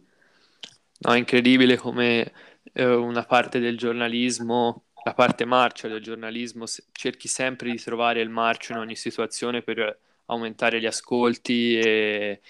No, 0.99 1.13
è 1.13 1.17
incredibile 1.17 1.75
come 1.75 2.31
eh, 2.71 2.85
una 2.85 3.23
parte 3.23 3.59
del 3.59 3.77
giornalismo, 3.77 4.85
la 5.03 5.15
parte 5.15 5.43
marcia 5.43 5.87
del 5.87 6.01
giornalismo, 6.01 6.65
cerchi 6.91 7.27
sempre 7.27 7.71
di 7.71 7.77
trovare 7.77 8.21
il 8.21 8.29
marcio 8.29 8.73
in 8.73 8.77
ogni 8.77 8.95
situazione 8.95 9.63
per 9.63 9.99
aumentare 10.25 10.79
gli 10.79 10.85
ascolti 10.85 11.77
e, 11.77 12.41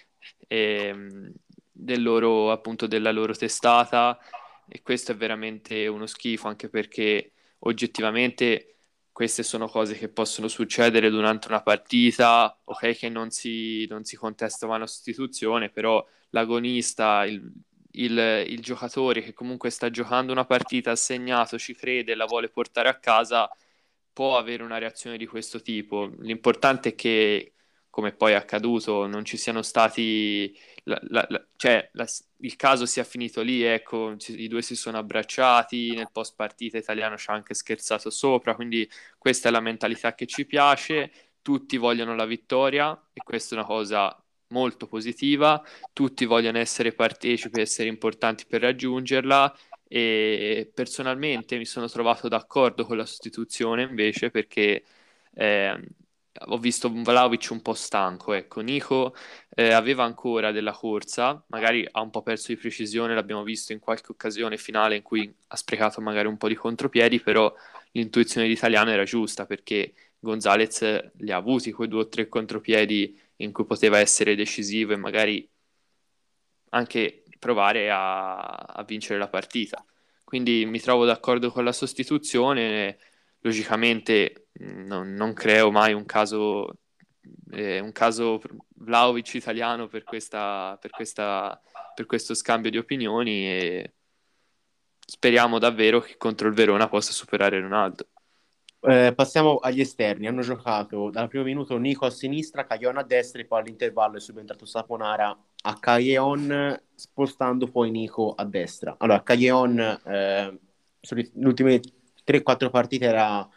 e 0.45 0.93
mm, 0.93 1.29
del 1.71 2.03
loro, 2.03 2.51
appunto, 2.51 2.85
della 2.85 3.11
loro 3.11 3.33
testata 3.33 4.19
e 4.75 4.81
questo 4.81 5.11
è 5.11 5.15
veramente 5.15 5.85
uno 5.85 6.07
schifo 6.07 6.47
anche 6.47 6.67
perché 6.67 7.33
oggettivamente 7.59 8.77
queste 9.11 9.43
sono 9.43 9.67
cose 9.67 9.93
che 9.95 10.09
possono 10.09 10.47
succedere 10.47 11.11
durante 11.11 11.47
una 11.47 11.61
partita, 11.61 12.59
ok 12.63 12.95
che 12.97 13.07
non 13.07 13.29
si, 13.29 13.85
non 13.87 14.03
si 14.03 14.15
contesta 14.15 14.65
una 14.65 14.87
sostituzione, 14.87 15.69
però 15.69 16.03
l'agonista, 16.31 17.23
il, 17.23 17.39
il, 17.91 18.45
il, 18.47 18.59
giocatore 18.61 19.21
che 19.21 19.33
comunque 19.33 19.69
sta 19.69 19.91
giocando 19.91 20.31
una 20.31 20.45
partita 20.45 20.89
assegnato, 20.89 21.59
ci 21.59 21.75
crede 21.75 22.13
e 22.13 22.15
la 22.15 22.25
vuole 22.25 22.49
portare 22.49 22.89
a 22.89 22.97
casa, 22.97 23.47
può 24.11 24.37
avere 24.39 24.63
una 24.63 24.79
reazione 24.79 25.17
di 25.17 25.27
questo 25.27 25.61
tipo. 25.61 26.11
L'importante 26.21 26.89
è 26.89 26.95
che, 26.95 27.53
come 27.91 28.11
poi 28.13 28.31
è 28.31 28.35
accaduto, 28.35 29.05
non 29.05 29.23
ci 29.23 29.37
siano 29.37 29.61
stati 29.61 30.57
la, 30.85 30.99
la, 31.09 31.25
la, 31.29 31.47
cioè, 31.55 31.89
il 32.43 32.55
caso 32.57 32.85
sia 32.85 33.03
finito 33.03 33.41
lì, 33.41 33.63
ecco, 33.63 34.15
i 34.27 34.47
due 34.47 34.61
si 34.61 34.75
sono 34.75 34.97
abbracciati, 34.97 35.93
nel 35.95 36.09
post 36.11 36.35
partita 36.35 36.77
italiano 36.77 37.17
ci 37.17 37.29
ha 37.29 37.33
anche 37.33 37.53
scherzato 37.53 38.09
sopra, 38.09 38.55
quindi 38.55 38.89
questa 39.17 39.47
è 39.49 39.51
la 39.51 39.61
mentalità 39.61 40.13
che 40.13 40.25
ci 40.27 40.45
piace, 40.45 41.11
tutti 41.41 41.77
vogliono 41.77 42.15
la 42.15 42.25
vittoria 42.25 42.91
e 43.13 43.21
questa 43.23 43.55
è 43.55 43.57
una 43.57 43.67
cosa 43.67 44.17
molto 44.47 44.87
positiva, 44.87 45.61
tutti 45.93 46.25
vogliono 46.25 46.57
essere 46.59 46.93
partecipi, 46.93 47.61
essere 47.61 47.89
importanti 47.89 48.45
per 48.47 48.61
raggiungerla 48.61 49.55
e 49.87 50.71
personalmente 50.73 51.57
mi 51.57 51.65
sono 51.65 51.87
trovato 51.87 52.27
d'accordo 52.27 52.85
con 52.85 52.97
la 52.97 53.05
sostituzione 53.05 53.83
invece 53.83 54.31
perché 54.31 54.83
eh, 55.35 55.79
ho 56.47 56.57
visto 56.57 56.89
Vlaovic 56.91 57.49
un 57.51 57.61
po' 57.61 57.73
stanco, 57.73 58.33
ecco, 58.33 58.61
Nico 58.61 59.15
eh, 59.49 59.71
aveva 59.71 60.03
ancora 60.03 60.51
della 60.51 60.71
corsa, 60.71 61.43
magari 61.47 61.87
ha 61.91 62.01
un 62.01 62.09
po' 62.09 62.21
perso 62.23 62.47
di 62.53 62.57
precisione, 62.57 63.13
l'abbiamo 63.13 63.43
visto 63.43 63.71
in 63.71 63.79
qualche 63.79 64.11
occasione 64.11 64.57
finale 64.57 64.95
in 64.95 65.03
cui 65.03 65.33
ha 65.47 65.55
sprecato 65.55 66.01
magari 66.01 66.27
un 66.27 66.37
po' 66.37 66.47
di 66.47 66.55
contropiedi, 66.55 67.19
però 67.19 67.53
l'intuizione 67.91 68.47
dell'italiano 68.47 68.89
era 68.91 69.03
giusta 69.03 69.45
perché 69.45 69.93
Gonzalez 70.19 71.11
li 71.17 71.31
ha 71.31 71.37
avuti 71.37 71.71
quei 71.71 71.87
due 71.87 72.01
o 72.01 72.07
tre 72.07 72.27
contropiedi 72.27 73.19
in 73.37 73.51
cui 73.51 73.65
poteva 73.65 73.99
essere 73.99 74.35
decisivo 74.35 74.93
e 74.93 74.97
magari 74.97 75.47
anche 76.69 77.23
provare 77.39 77.89
a, 77.91 78.35
a 78.45 78.83
vincere 78.83 79.19
la 79.19 79.27
partita. 79.27 79.85
Quindi 80.23 80.65
mi 80.65 80.79
trovo 80.79 81.05
d'accordo 81.05 81.51
con 81.51 81.63
la 81.63 81.71
sostituzione, 81.73 82.97
logicamente 83.43 84.47
non, 84.59 85.13
non 85.13 85.33
creo 85.33 85.71
mai 85.71 85.93
un 85.93 86.05
caso, 86.05 86.77
eh, 87.51 87.79
un 87.79 87.91
caso 87.91 88.41
Vlaovic 88.75 89.35
italiano 89.35 89.87
per, 89.87 90.03
questa, 90.03 90.77
per, 90.79 90.91
questa, 90.91 91.61
per 91.93 92.05
questo 92.05 92.33
scambio 92.33 92.71
di 92.71 92.77
opinioni 92.77 93.47
e 93.47 93.93
speriamo 95.05 95.59
davvero 95.59 95.99
che 95.99 96.17
contro 96.17 96.47
il 96.47 96.53
Verona 96.53 96.87
possa 96.87 97.11
superare 97.11 97.59
Ronaldo. 97.59 98.07
Eh, 98.85 99.13
passiamo 99.15 99.57
agli 99.57 99.79
esterni. 99.79 100.27
Hanno 100.27 100.41
giocato 100.41 101.09
dal 101.09 101.29
primo 101.29 101.45
minuto 101.45 101.77
Nico 101.77 102.05
a 102.05 102.09
sinistra, 102.09 102.65
Caglion 102.65 102.97
a 102.97 103.03
destra 103.03 103.41
e 103.41 103.45
poi 103.45 103.61
all'intervallo 103.61 104.17
è 104.17 104.19
subentrato 104.19 104.65
Saponara 104.65 105.37
a 105.65 105.79
Caglion, 105.79 106.81
spostando 106.93 107.67
poi 107.67 107.91
Nico 107.91 108.33
a 108.33 108.43
destra. 108.43 108.95
Allora, 108.99 109.23
Caglion 109.23 109.79
eh, 109.79 110.59
le 110.99 111.31
ultime 111.35 111.79
3-4 112.23 112.69
partite 112.69 113.05
era 113.05 113.47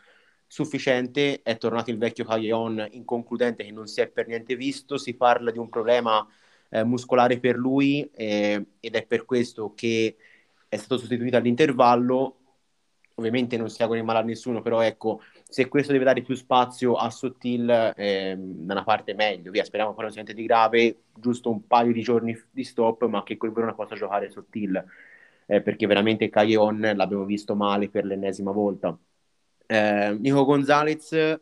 sufficiente, 0.46 1.42
è 1.42 1.56
tornato 1.58 1.90
il 1.90 1.98
vecchio 1.98 2.24
Caglion 2.24 2.86
inconcludente 2.92 3.64
che 3.64 3.72
non 3.72 3.86
si 3.86 4.00
è 4.00 4.08
per 4.08 4.26
niente 4.26 4.54
visto, 4.56 4.96
si 4.96 5.14
parla 5.14 5.50
di 5.50 5.58
un 5.58 5.68
problema 5.68 6.26
eh, 6.70 6.84
muscolare 6.84 7.38
per 7.38 7.56
lui 7.56 8.08
eh, 8.12 8.64
ed 8.80 8.94
è 8.94 9.06
per 9.06 9.24
questo 9.24 9.74
che 9.74 10.16
è 10.68 10.76
stato 10.76 10.98
sostituito 10.98 11.36
all'intervallo. 11.36 12.40
Ovviamente 13.18 13.56
non 13.56 13.70
si 13.70 13.82
augura 13.82 14.02
male 14.02 14.18
a 14.18 14.22
nessuno, 14.22 14.60
però 14.60 14.82
ecco, 14.82 15.22
se 15.48 15.68
questo 15.68 15.92
deve 15.92 16.04
dare 16.04 16.20
più 16.20 16.34
spazio 16.34 16.96
a 16.96 17.08
Sottil, 17.08 17.94
eh, 17.96 18.34
da 18.36 18.74
una 18.74 18.84
parte 18.84 19.14
meglio, 19.14 19.50
via, 19.50 19.64
speriamo 19.64 19.94
che 19.94 20.02
non 20.02 20.10
sia 20.10 20.22
niente 20.22 20.38
di 20.38 20.46
grave, 20.46 21.04
giusto 21.14 21.50
un 21.50 21.66
paio 21.66 21.92
di 21.92 22.02
giorni 22.02 22.38
di 22.50 22.62
stop, 22.64 23.06
ma 23.06 23.22
che 23.22 23.38
quel 23.38 23.52
Verona 23.52 23.72
possa 23.72 23.94
giocare 23.94 24.28
Sottil, 24.28 24.84
eh, 25.46 25.62
perché 25.62 25.86
veramente 25.86 26.28
Caglion 26.28 26.80
l'abbiamo 26.94 27.24
visto 27.24 27.54
male 27.54 27.88
per 27.88 28.04
l'ennesima 28.04 28.50
volta. 28.52 28.96
Eh, 29.66 30.16
Nico 30.20 30.44
Gonzalez 30.44 31.40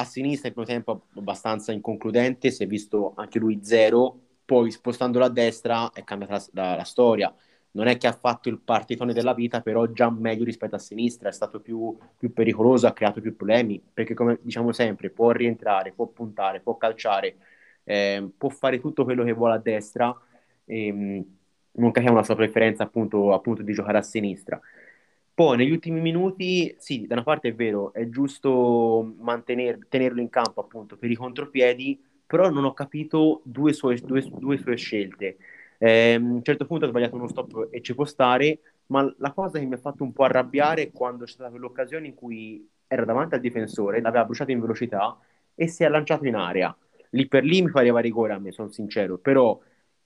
a 0.00 0.04
sinistra 0.04 0.48
il 0.48 0.54
primo 0.54 0.68
tempo 0.68 1.06
abbastanza 1.16 1.72
inconcludente, 1.72 2.50
si 2.50 2.62
è 2.62 2.66
visto 2.66 3.14
anche 3.16 3.38
lui 3.38 3.60
zero, 3.62 4.20
poi 4.44 4.70
spostandolo 4.70 5.24
a 5.24 5.28
destra 5.28 5.90
è 5.92 6.04
cambiata 6.04 6.34
la, 6.34 6.44
la, 6.52 6.76
la, 6.76 6.84
storia. 6.84 7.34
Non 7.72 7.86
è 7.88 7.96
che 7.96 8.06
ha 8.06 8.12
fatto 8.12 8.48
il 8.48 8.60
partitone 8.60 9.12
della 9.12 9.34
vita, 9.34 9.60
però 9.60 9.86
già 9.86 10.10
meglio 10.10 10.44
rispetto 10.44 10.76
a 10.76 10.78
sinistra, 10.78 11.28
è 11.28 11.32
stato 11.32 11.60
più, 11.60 11.96
più 12.16 12.32
pericoloso, 12.32 12.86
ha 12.86 12.92
creato 12.92 13.20
più 13.20 13.34
problemi, 13.36 13.80
perché 13.92 14.14
come 14.14 14.38
diciamo 14.40 14.72
sempre 14.72 15.10
può 15.10 15.32
rientrare, 15.32 15.92
può 15.92 16.06
puntare, 16.06 16.60
può 16.60 16.76
calciare, 16.76 17.36
eh, 17.84 18.30
può 18.36 18.48
fare 18.50 18.80
tutto 18.80 19.04
quello 19.04 19.24
che 19.24 19.32
vuole 19.32 19.54
a 19.54 19.58
destra, 19.58 20.16
e, 20.64 21.24
non 21.72 21.90
capiamo 21.90 22.16
la 22.16 22.24
sua 22.24 22.34
preferenza 22.36 22.82
appunto, 22.82 23.32
appunto 23.32 23.62
di 23.62 23.72
giocare 23.72 23.98
a 23.98 24.02
sinistra. 24.02 24.60
Poi 25.34 25.56
negli 25.56 25.70
ultimi 25.70 26.00
minuti, 26.00 26.74
sì, 26.78 27.06
da 27.06 27.14
una 27.14 27.22
parte 27.22 27.48
è 27.50 27.54
vero, 27.54 27.92
è 27.92 28.08
giusto 28.08 29.14
mantener, 29.18 29.78
tenerlo 29.88 30.20
in 30.20 30.28
campo 30.30 30.60
appunto 30.60 30.96
per 30.96 31.10
i 31.10 31.14
contropiedi, 31.14 32.00
però 32.26 32.50
non 32.50 32.64
ho 32.64 32.74
capito 32.74 33.40
due 33.44 33.72
sue, 33.72 33.96
due, 33.98 34.20
due 34.28 34.58
sue 34.58 34.76
scelte. 34.76 35.36
Eh, 35.78 36.14
a 36.14 36.18
un 36.18 36.42
certo 36.42 36.66
punto 36.66 36.86
ha 36.86 36.88
sbagliato 36.88 37.14
uno 37.14 37.28
stop 37.28 37.68
e 37.70 37.80
ci 37.82 37.94
può 37.94 38.04
stare, 38.04 38.58
ma 38.86 39.02
la 39.18 39.32
cosa 39.32 39.60
che 39.60 39.64
mi 39.64 39.74
ha 39.74 39.78
fatto 39.78 40.02
un 40.02 40.12
po' 40.12 40.24
arrabbiare 40.24 40.82
è 40.82 40.90
quando 40.92 41.24
c'è 41.24 41.32
stata 41.32 41.50
quell'occasione 41.50 42.08
in 42.08 42.14
cui 42.14 42.68
era 42.88 43.04
davanti 43.04 43.34
al 43.34 43.40
difensore, 43.40 44.00
l'aveva 44.00 44.24
bruciato 44.24 44.50
in 44.50 44.60
velocità 44.60 45.16
e 45.54 45.68
si 45.68 45.84
è 45.84 45.88
lanciato 45.88 46.26
in 46.26 46.34
aria. 46.34 46.76
Lì 47.10 47.28
per 47.28 47.44
lì 47.44 47.62
mi 47.62 47.70
pareva 47.70 48.00
rigore 48.00 48.32
a 48.32 48.38
me, 48.38 48.50
sono 48.50 48.70
sincero, 48.70 49.18
però 49.18 49.58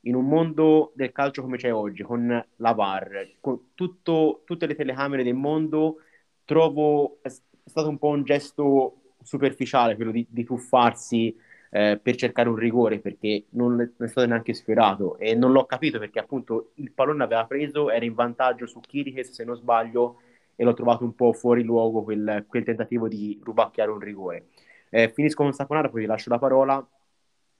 in 0.03 0.15
un 0.15 0.27
mondo 0.27 0.93
del 0.95 1.13
calcio 1.13 1.43
come 1.43 1.57
c'è 1.57 1.73
oggi, 1.73 2.03
con 2.03 2.45
la 2.57 2.73
VAR, 2.73 3.37
con 3.41 3.71
tutto, 3.75 4.43
tutte 4.45 4.67
le 4.67 4.75
telecamere 4.75 5.23
del 5.23 5.35
mondo, 5.35 5.99
trovo 6.45 7.19
è 7.23 7.29
stato 7.65 7.89
un 7.89 7.99
po' 7.99 8.09
un 8.09 8.25
gesto 8.25 8.97
superficiale 9.23 9.95
quello 9.95 10.11
di, 10.11 10.27
di 10.29 10.45
tuffarsi 10.45 11.35
eh, 11.71 11.99
per 12.03 12.17
cercare 12.17 12.49
un 12.49 12.57
rigore 12.57 12.99
perché 12.99 13.47
non 13.51 13.81
è 13.81 14.07
stato 14.09 14.27
neanche 14.27 14.53
sfiorato 14.53 15.17
e 15.19 15.35
non 15.35 15.53
l'ho 15.53 15.65
capito 15.65 15.99
perché 15.99 16.19
appunto 16.19 16.73
il 16.75 16.93
pallone 16.93 17.23
aveva 17.23 17.47
preso, 17.47 17.91
era 17.91 18.05
in 18.05 18.15
vantaggio 18.15 18.67
su 18.67 18.81
Kirikes 18.81 19.31
se 19.31 19.45
non 19.45 19.57
sbaglio 19.57 20.21
e 20.55 20.65
l'ho 20.65 20.75
trovato 20.75 21.05
un 21.05 21.15
po' 21.15 21.33
fuori 21.33 21.63
luogo 21.63 22.03
quel, 22.03 22.45
quel 22.47 22.65
tentativo 22.65 23.09
di 23.09 23.41
rubacchiare 23.43 23.91
un 23.91 24.01
rigore. 24.01 24.49
Eh, 24.91 25.11
finisco 25.11 25.43
con 25.43 25.53
Saponara, 25.53 25.89
poi 25.89 26.03
vi 26.03 26.07
lascio 26.07 26.29
la 26.29 26.39
parola. 26.39 26.87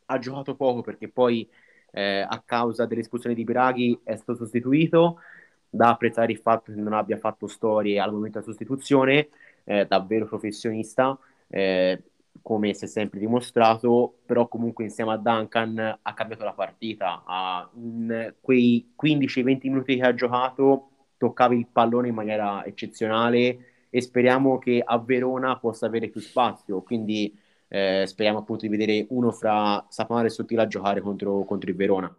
Ha 0.07 0.19
giocato 0.19 0.55
poco 0.57 0.83
perché 0.83 1.09
poi 1.09 1.49
eh, 1.93 2.27
a 2.29 2.43
causa 2.45 2.87
dell'espulsione 2.87 3.35
di 3.35 3.45
Biraghi 3.45 4.01
è 4.03 4.17
stato 4.17 4.35
sostituito. 4.35 5.21
Da 5.69 5.91
apprezzare 5.91 6.33
il 6.33 6.39
fatto 6.39 6.73
che 6.73 6.81
non 6.81 6.93
abbia 6.93 7.17
fatto 7.19 7.47
storie 7.47 7.99
al 7.99 8.13
momento 8.13 8.41
della 8.41 8.51
sostituzione, 8.51 9.29
eh, 9.65 9.87
davvero 9.87 10.27
professionista, 10.27 11.19
eh, 11.49 12.03
come 12.43 12.75
si 12.75 12.85
è 12.85 12.89
sempre 12.89 13.19
dimostrato, 13.19 14.19
però 14.27 14.49
comunque 14.49 14.85
insieme 14.85 15.13
a 15.13 15.17
Duncan 15.17 15.99
ha 16.03 16.15
cambiato 16.15 16.45
la 16.45 16.53
partita. 16.53 17.23
A, 17.25 17.71
in 17.75 18.35
quei 18.41 18.93
15-20 18.95 19.69
minuti 19.69 19.97
che 19.97 20.03
ha 20.03 20.15
giocato 20.15 20.89
toccava 21.17 21.55
il 21.55 21.69
pallone 21.71 22.09
in 22.09 22.15
maniera 22.15 22.65
eccezionale 22.65 23.87
e 23.91 24.01
speriamo 24.01 24.59
che 24.59 24.83
a 24.85 24.99
Verona 24.99 25.59
possa 25.59 25.87
avere 25.87 26.09
più 26.09 26.21
spazio, 26.21 26.83
quindi 26.83 27.39
eh, 27.75 28.05
speriamo 28.07 28.41
appunto 28.41 28.67
di 28.67 28.69
vedere 28.69 29.07
uno 29.09 29.33
fra 29.33 29.83
Saponara 29.89 30.27
e 30.27 30.31
Sottile 30.31 30.61
a 30.61 30.67
giocare 30.67 31.01
contro, 31.01 31.43
contro 31.45 31.71
il 31.71 31.77
Verona. 31.77 32.15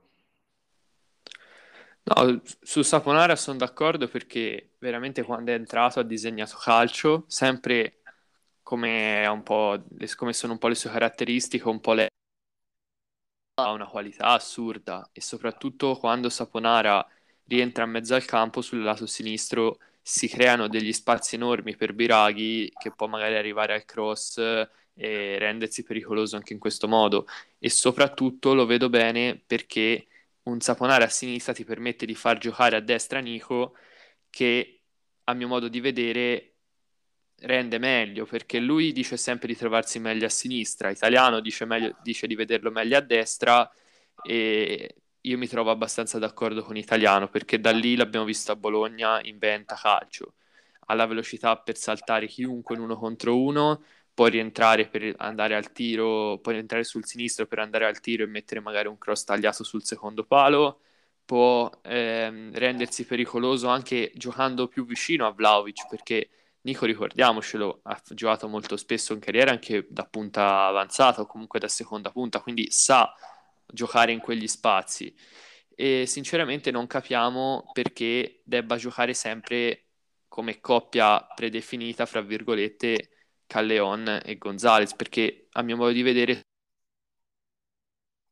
No, 2.06 2.42
su 2.62 2.82
Saponara 2.82 3.36
sono 3.36 3.58
d'accordo 3.60 4.08
perché 4.08 4.72
veramente 4.80 5.22
quando 5.22 5.52
è 5.52 5.54
entrato 5.54 6.00
ha 6.00 6.04
disegnato 6.04 6.58
calcio, 6.60 7.26
sempre 7.28 8.02
come, 8.64 9.28
un 9.28 9.44
po', 9.44 9.84
come 10.16 10.34
sono 10.34 10.54
un 10.54 10.58
po' 10.58 10.70
le 10.70 10.76
sue 10.76 10.90
caratteristiche, 10.90 11.68
un 11.68 11.80
po' 11.80 11.94
le... 11.94 12.08
ha 13.62 13.72
una 13.72 13.86
qualità 13.86 14.30
assurda 14.30 15.08
e 15.14 15.22
soprattutto 15.22 15.96
quando 15.98 16.30
Saponara 16.30 17.08
rientra 17.46 17.84
in 17.84 17.92
mezzo 17.92 18.16
al 18.16 18.26
campo 18.26 18.62
sul 18.62 18.82
lato 18.82 19.06
sinistro 19.06 19.78
si 20.02 20.28
creano 20.28 20.68
degli 20.68 20.92
spazi 20.92 21.36
enormi 21.36 21.76
per 21.76 21.94
Biraghi 21.94 22.72
che 22.76 22.92
può 22.92 23.06
magari 23.08 23.36
arrivare 23.36 23.76
al 23.76 23.86
cross 23.86 24.40
e 24.96 25.38
rendersi 25.40 25.84
pericoloso 25.84 26.36
anche 26.36 26.54
in 26.54 26.60
questo 26.60 26.88
modo. 26.88 27.26
E 27.60 27.70
soprattutto 27.70 28.54
lo 28.54 28.66
vedo 28.66 28.90
bene 28.90 29.42
perché 29.46 30.08
un 30.44 30.60
Saponara 30.60 31.06
a 31.06 31.10
sinistra 31.10 31.54
ti 31.54 31.64
permette 31.64 32.06
di 32.06 32.16
far 32.16 32.38
giocare 32.38 32.76
a 32.76 32.82
destra 32.82 33.20
Nico 33.20 33.76
che 34.30 34.82
a 35.26 35.34
mio 35.34 35.48
modo 35.48 35.68
di 35.68 35.80
vedere 35.80 36.54
rende 37.44 37.78
meglio 37.78 38.26
perché 38.26 38.60
lui 38.60 38.92
dice 38.92 39.18
sempre 39.18 39.48
di 39.48 39.56
trovarsi 39.56 40.00
meglio 40.00 40.26
a 40.26 40.30
sinistra, 40.30 40.90
Italiano 40.90 41.40
dice, 41.40 41.66
meglio, 41.66 41.96
dice 42.02 42.28
di 42.28 42.36
vederlo 42.36 42.72
meglio 42.72 42.98
a 42.98 43.02
destra 43.02 43.70
e 44.24 44.96
io 45.22 45.38
mi 45.38 45.48
trovo 45.48 45.72
abbastanza 45.72 46.20
d'accordo 46.20 46.64
con 46.64 46.78
Italiano 46.78 47.30
perché 47.30 47.60
da 47.60 47.72
lì 47.72 47.96
l'abbiamo 47.96 48.26
visto 48.26 48.52
a 48.52 48.56
Bologna 48.56 49.22
inventa 49.24 49.76
calcio, 49.76 50.36
ha 50.88 50.94
la 50.94 51.06
velocità 51.06 51.58
per 51.58 51.78
saltare 51.78 52.28
chiunque 52.28 52.76
in 52.76 52.82
uno 52.82 52.96
contro 52.96 53.42
uno, 53.42 53.84
può 54.14 54.28
rientrare 54.28 54.88
per 54.88 55.14
andare 55.18 55.56
al 55.56 55.72
tiro, 55.72 56.40
può 56.40 56.52
rientrare 56.52 56.84
sul 56.84 57.06
sinistro 57.06 57.48
per 57.48 57.60
andare 57.60 57.86
al 57.86 58.00
tiro 58.00 58.24
e 58.24 58.28
mettere 58.28 58.60
magari 58.60 58.88
un 58.88 58.98
cross 58.98 59.24
tagliato 59.24 59.64
sul 59.64 59.84
secondo 59.84 60.24
palo, 60.26 60.82
può 61.26 61.70
ehm, 61.84 62.54
rendersi 62.54 63.06
pericoloso 63.06 63.68
anche 63.68 64.12
giocando 64.16 64.68
più 64.68 64.86
vicino 64.86 65.26
a 65.26 65.32
Vlaovic 65.32 65.88
perché 65.90 66.30
Nico 66.62 66.86
ricordiamocelo 66.86 67.82
ha 67.84 68.02
giocato 68.10 68.48
molto 68.48 68.78
spesso 68.78 69.14
in 69.14 69.20
carriera 69.20 69.52
anche 69.52 69.86
da 69.90 70.06
punta 70.06 70.66
avanzata 70.66 71.22
o 71.22 71.26
comunque 71.26 71.60
da 71.60 71.68
seconda 71.68 72.10
punta 72.12 72.40
quindi 72.40 72.72
sa 72.72 73.14
giocare 73.66 74.12
in 74.12 74.20
quegli 74.20 74.48
spazi. 74.48 75.14
E 75.76 76.06
sinceramente 76.06 76.72
non 76.72 76.88
capiamo 76.88 77.70
perché 77.74 78.42
debba 78.46 78.78
giocare 78.78 79.14
sempre 79.14 79.88
come 80.28 80.60
coppia 80.62 81.20
predefinita 81.36 82.06
fra 82.06 82.22
virgolette 82.22 83.10
Calleon 83.54 84.22
e 84.26 84.38
Gonzalez 84.40 84.96
perché 84.96 85.48
a 85.52 85.62
mio 85.62 85.76
modo 85.76 85.92
di 85.92 86.02
vedere 86.02 86.42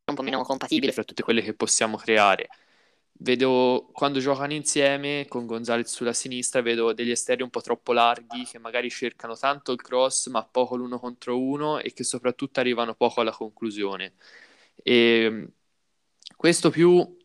è 0.04 0.10
un 0.10 0.16
po' 0.16 0.24
meno 0.24 0.42
compatibile. 0.42 0.92
fra 0.92 1.04
tutte 1.04 1.22
quelle 1.22 1.44
che 1.44 1.54
possiamo 1.54 1.96
creare. 1.96 2.50
Vedo 3.24 3.90
quando 3.94 4.18
giocano 4.18 4.54
insieme 4.54 5.28
con 5.28 5.46
Gonzalez 5.46 5.94
sulla 5.94 6.12
sinistra 6.12 6.62
vedo 6.64 6.92
degli 6.92 7.12
esterni 7.12 7.44
un 7.44 7.52
po' 7.52 7.62
troppo 7.62 7.94
larghi 7.94 8.46
che 8.46 8.58
magari 8.58 8.90
cercano 8.90 9.38
tanto 9.38 9.72
il 9.74 9.82
cross 9.82 10.28
ma 10.30 10.44
poco 10.44 10.76
l'uno 10.76 10.98
contro 10.98 11.40
uno 11.40 11.78
e 11.80 11.94
che 11.94 12.04
soprattutto 12.04 12.60
arrivano 12.60 12.96
poco 12.96 13.22
alla 13.22 13.32
conclusione. 13.32 14.14
E 14.82 15.50
questo 16.36 16.72
più, 16.72 17.16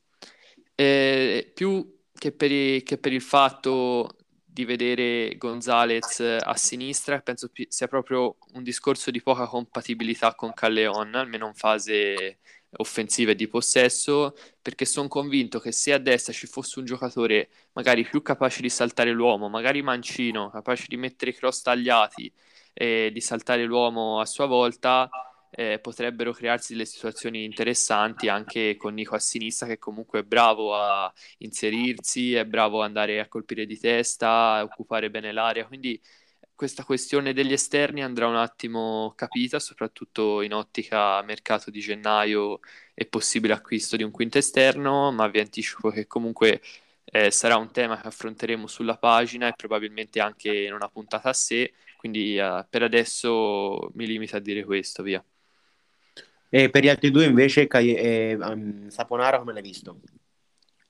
eh, 0.75 1.51
più 1.55 1.99
che, 2.13 2.33
per 2.33 2.53
i, 2.53 2.83
che 2.83 2.99
per 2.99 3.13
il 3.13 3.23
fatto 3.23 4.17
di 4.57 4.65
vedere 4.65 5.37
Gonzalez 5.37 6.21
a 6.21 6.57
sinistra, 6.57 7.21
penso 7.21 7.51
sia 7.69 7.89
proprio 7.89 8.39
un 8.55 8.63
discorso 8.63 9.11
di 9.11 9.21
poca 9.21 9.47
compatibilità 9.47 10.35
con 10.35 10.55
Calleon, 10.55 11.15
almeno 11.15 11.47
in 11.47 11.55
fase 11.55 12.39
offensiva 12.79 13.33
e 13.33 13.35
di 13.35 13.49
possesso, 13.49 14.35
perché 14.63 14.87
sono 14.87 15.09
convinto 15.09 15.61
che 15.61 15.73
se 15.73 15.93
a 15.93 15.99
destra 15.99 16.33
ci 16.33 16.47
fosse 16.47 16.79
un 16.79 16.87
giocatore 16.87 17.51
magari 17.73 18.05
più 18.05 18.23
capace 18.23 18.63
di 18.63 18.71
saltare 18.71 19.11
l'uomo, 19.11 19.51
magari 19.51 19.83
mancino, 19.83 20.49
capace 20.49 20.87
di 20.89 20.97
mettere 20.97 21.33
i 21.33 21.35
cross 21.35 21.61
tagliati 21.61 22.33
e 22.73 23.11
di 23.13 23.21
saltare 23.21 23.63
l'uomo 23.65 24.21
a 24.21 24.25
sua 24.25 24.47
volta, 24.47 25.07
eh, 25.51 25.79
potrebbero 25.81 26.33
crearsi 26.33 26.73
delle 26.73 26.85
situazioni 26.87 27.45
interessanti 27.45 28.29
anche 28.29 28.77
con 28.77 28.95
Nico 28.95 29.15
a 29.15 29.19
sinistra 29.19 29.67
che 29.67 29.79
comunque 29.79 30.21
è 30.21 30.23
bravo 30.23 30.75
a 30.75 31.13
inserirsi, 31.39 32.35
è 32.35 32.45
bravo 32.45 32.81
ad 32.81 32.87
andare 32.89 33.21
a 33.21 33.29
colpire 33.29 33.67
di 33.67 33.79
testa, 33.79 34.55
a 34.55 34.63
occupare 34.63 35.11
bene 35.11 35.33
l'area, 35.33 35.67
quindi 35.67 36.01
questa 36.55 36.85
questione 36.85 37.33
degli 37.35 37.53
esterni 37.53 38.03
andrà 38.03 38.27
un 38.29 38.37
attimo 38.37 39.13
capita, 39.15 39.59
soprattutto 39.59 40.41
in 40.43 40.55
ottica 40.55 41.21
mercato 41.23 41.71
di 41.71 41.81
gennaio 41.81 42.61
e 42.95 43.07
possibile 43.07 43.53
acquisto 43.53 43.97
di 43.97 44.03
un 44.03 44.11
quinto 44.11 44.39
esterno, 44.39 45.13
ma 45.13 45.29
vi 45.29 45.41
anticipo 45.41 45.91
che 45.91 46.07
comunque 46.07 46.63
eh, 47.05 47.31
sarà 47.31 47.57
un 47.57 47.71
tema 47.73 48.01
che 48.01 48.07
affronteremo 48.09 48.67
sulla 48.67 48.97
pagina 48.99 49.49
e 49.49 49.55
probabilmente 49.55 50.21
anche 50.21 50.65
in 50.65 50.73
una 50.73 50.89
puntata 50.89 51.29
a 51.29 51.33
sé, 51.35 51.75
quindi 51.97 52.37
eh, 52.39 52.67
per 52.69 52.83
adesso 52.83 53.91
mi 53.95 54.07
limito 54.07 54.37
a 54.37 54.41
dire 54.41 54.65
questo, 54.65 55.03
via. 55.03 55.23
E 56.57 56.71
per 56.71 56.83
gli 56.83 56.89
altri 56.89 57.11
due 57.11 57.27
invece, 57.27 57.67
eh, 57.67 58.35
um, 58.41 58.89
Saponara 58.89 59.39
come 59.39 59.53
l'hai 59.53 59.61
visto? 59.61 60.01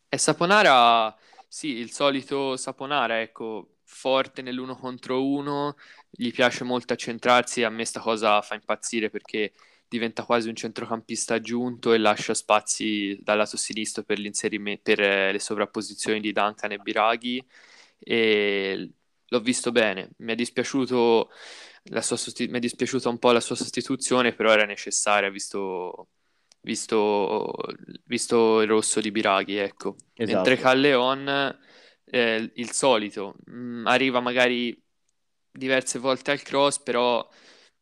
E 0.09 0.17
Saponara, 0.17 1.13
sì, 1.49 1.79
il 1.79 1.91
solito 1.91 2.57
Saponara, 2.57 3.21
ecco, 3.21 3.79
forte 3.83 4.43
nell'uno 4.43 4.77
contro 4.77 5.27
uno, 5.27 5.75
gli 6.09 6.31
piace 6.31 6.63
molto 6.63 6.93
accentrarsi 6.93 7.65
a 7.65 7.69
me 7.71 7.85
sta 7.85 7.99
cosa 7.99 8.41
fa 8.43 8.55
impazzire 8.55 9.11
perché 9.11 9.55
diventa 9.89 10.23
quasi 10.23 10.49
un 10.49 10.55
centrocampista 10.55 11.35
aggiunto 11.35 11.93
e 11.93 11.99
lascia 11.99 12.35
spazi 12.35 13.19
dal 13.21 13.39
lato 13.39 13.57
sinistro 13.57 14.05
per, 14.05 14.21
per 14.81 15.01
eh, 15.01 15.33
le 15.33 15.41
sovrapposizioni 15.41 16.21
di 16.21 16.31
Duncan 16.31 16.71
e 16.71 16.79
Biraghi 16.79 17.45
e 17.99 18.89
l'ho 19.27 19.41
visto 19.41 19.73
bene, 19.73 20.11
mi 20.19 20.31
è 20.31 20.37
dispiaciuto 20.37 21.29
sosti- 22.01 22.49
mi 22.49 22.59
è 22.59 22.61
dispiaciuta 22.61 23.09
un 23.09 23.19
po' 23.19 23.33
la 23.33 23.41
sua 23.41 23.57
sostituzione, 23.57 24.35
però 24.35 24.53
era 24.53 24.65
necessaria 24.65 25.31
visto, 25.31 26.09
visto, 26.61 27.53
visto 28.05 28.61
il 28.61 28.69
rosso 28.69 29.01
di 29.01 29.11
Biraghi, 29.11 29.57
ecco. 29.57 29.97
Esatto. 30.15 30.35
Mentre 30.35 30.57
Calleon, 30.57 31.59
eh, 32.05 32.53
il 32.55 32.71
solito, 32.73 33.37
mh, 33.47 33.81
mm, 33.81 33.87
arriva 33.87 34.21
magari 34.21 34.81
diverse 35.51 35.99
volte 35.99 36.31
al 36.31 36.43
cross, 36.43 36.79
però 36.81 37.27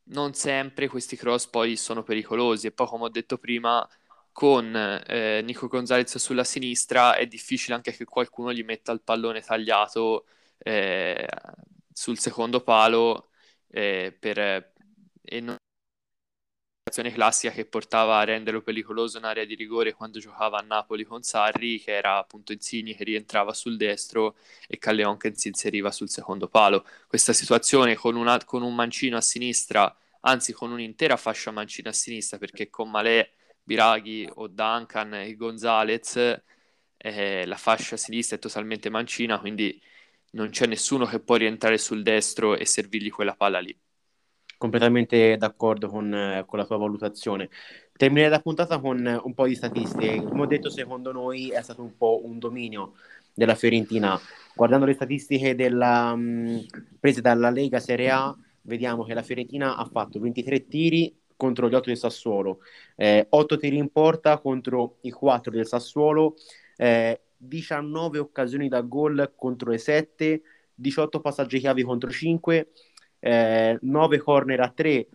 non 0.08 0.34
sempre 0.34 0.88
questi 0.88 1.16
cross 1.16 1.46
poi 1.46 1.76
sono 1.76 2.02
pericolosi 2.02 2.66
e 2.66 2.72
poi 2.72 2.86
come 2.86 3.04
ho 3.04 3.08
detto 3.08 3.38
prima 3.38 3.86
con 4.32 4.74
eh, 5.06 5.40
Nico 5.42 5.68
Gonzalez 5.68 6.18
sulla 6.18 6.44
sinistra 6.44 7.14
è 7.16 7.26
difficile 7.26 7.74
anche 7.74 7.92
che 7.92 8.04
qualcuno 8.04 8.52
gli 8.52 8.64
metta 8.64 8.92
il 8.92 9.00
pallone 9.00 9.40
tagliato 9.40 10.26
eh, 10.58 11.26
sul 11.92 12.18
secondo 12.18 12.60
palo 12.62 13.28
eh, 13.74 14.16
per, 14.16 14.38
e 15.22 15.40
non 15.40 15.56
classica 17.12 17.52
che 17.52 17.66
portava 17.66 18.18
a 18.18 18.24
renderlo 18.24 18.62
pericoloso 18.62 19.18
in 19.18 19.24
area 19.24 19.44
di 19.44 19.56
rigore 19.56 19.94
quando 19.94 20.20
giocava 20.20 20.58
a 20.58 20.62
Napoli 20.62 21.02
con 21.04 21.22
Sarri, 21.22 21.80
che 21.80 21.92
era 21.92 22.18
appunto 22.18 22.52
Insigne 22.52 22.94
che 22.94 23.02
rientrava 23.02 23.52
sul 23.52 23.76
destro 23.76 24.36
e 24.68 24.78
Calleon 24.78 25.16
che 25.16 25.34
si 25.34 25.48
inseriva 25.48 25.90
sul 25.90 26.08
secondo 26.08 26.46
palo. 26.46 26.86
Questa 27.08 27.32
situazione 27.32 27.96
con, 27.96 28.14
una, 28.14 28.38
con 28.44 28.62
un 28.62 28.74
mancino 28.76 29.16
a 29.16 29.20
sinistra, 29.20 29.92
anzi 30.20 30.52
con 30.52 30.70
un'intera 30.70 31.16
fascia 31.16 31.50
mancina 31.50 31.90
a 31.90 31.92
sinistra, 31.92 32.38
perché 32.38 32.70
con 32.70 32.90
Malè, 32.90 33.28
Biraghi 33.62 34.28
o 34.34 34.46
Duncan 34.46 35.14
e 35.14 35.34
Gonzalez 35.34 36.42
eh, 36.96 37.46
la 37.46 37.56
fascia 37.56 37.96
sinistra 37.96 38.36
è 38.36 38.38
totalmente 38.38 38.88
mancina, 38.90 39.40
quindi 39.40 39.82
non 40.34 40.50
c'è 40.50 40.66
nessuno 40.66 41.06
che 41.06 41.20
può 41.20 41.36
rientrare 41.36 41.78
sul 41.78 42.02
destro 42.02 42.56
e 42.56 42.66
servirgli 42.66 43.10
quella 43.10 43.34
palla 43.34 43.58
lì. 43.60 43.76
Completamente 44.56 45.36
d'accordo 45.36 45.88
con, 45.88 46.12
eh, 46.14 46.44
con 46.46 46.58
la 46.58 46.64
tua 46.64 46.76
valutazione. 46.76 47.50
Terminerei 47.92 48.30
la 48.30 48.40
puntata 48.40 48.78
con 48.80 49.20
un 49.22 49.34
po' 49.34 49.46
di 49.46 49.54
statistiche. 49.54 50.22
Come 50.22 50.42
ho 50.42 50.46
detto, 50.46 50.70
secondo 50.70 51.12
noi 51.12 51.50
è 51.50 51.60
stato 51.62 51.82
un 51.82 51.96
po' 51.96 52.20
un 52.24 52.38
dominio 52.38 52.94
della 53.32 53.54
Fiorentina. 53.54 54.18
Guardando 54.54 54.86
le 54.86 54.94
statistiche 54.94 55.54
della, 55.54 56.14
mh, 56.14 56.66
prese 56.98 57.20
dalla 57.20 57.50
Lega 57.50 57.80
Serie 57.80 58.10
A, 58.10 58.36
vediamo 58.62 59.04
che 59.04 59.14
la 59.14 59.22
Fiorentina 59.22 59.76
ha 59.76 59.84
fatto 59.84 60.18
23 60.18 60.66
tiri 60.66 61.14
contro 61.36 61.68
gli 61.68 61.74
8 61.74 61.88
del 61.88 61.98
Sassuolo, 61.98 62.60
eh, 62.96 63.26
8 63.28 63.56
tiri 63.56 63.76
in 63.76 63.90
porta 63.90 64.38
contro 64.38 64.98
i 65.02 65.10
4 65.10 65.52
del 65.52 65.66
Sassuolo, 65.66 66.36
eh, 66.76 67.20
19 67.46 68.18
occasioni 68.18 68.68
da 68.68 68.80
gol 68.80 69.32
contro 69.36 69.70
le 69.70 69.78
7, 69.78 70.42
18 70.74 71.20
passaggi 71.20 71.58
chiavi 71.58 71.82
contro 71.82 72.10
5, 72.10 72.70
eh, 73.20 73.78
9 73.80 74.18
corner 74.18 74.60
a 74.60 74.68
3, 74.68 75.06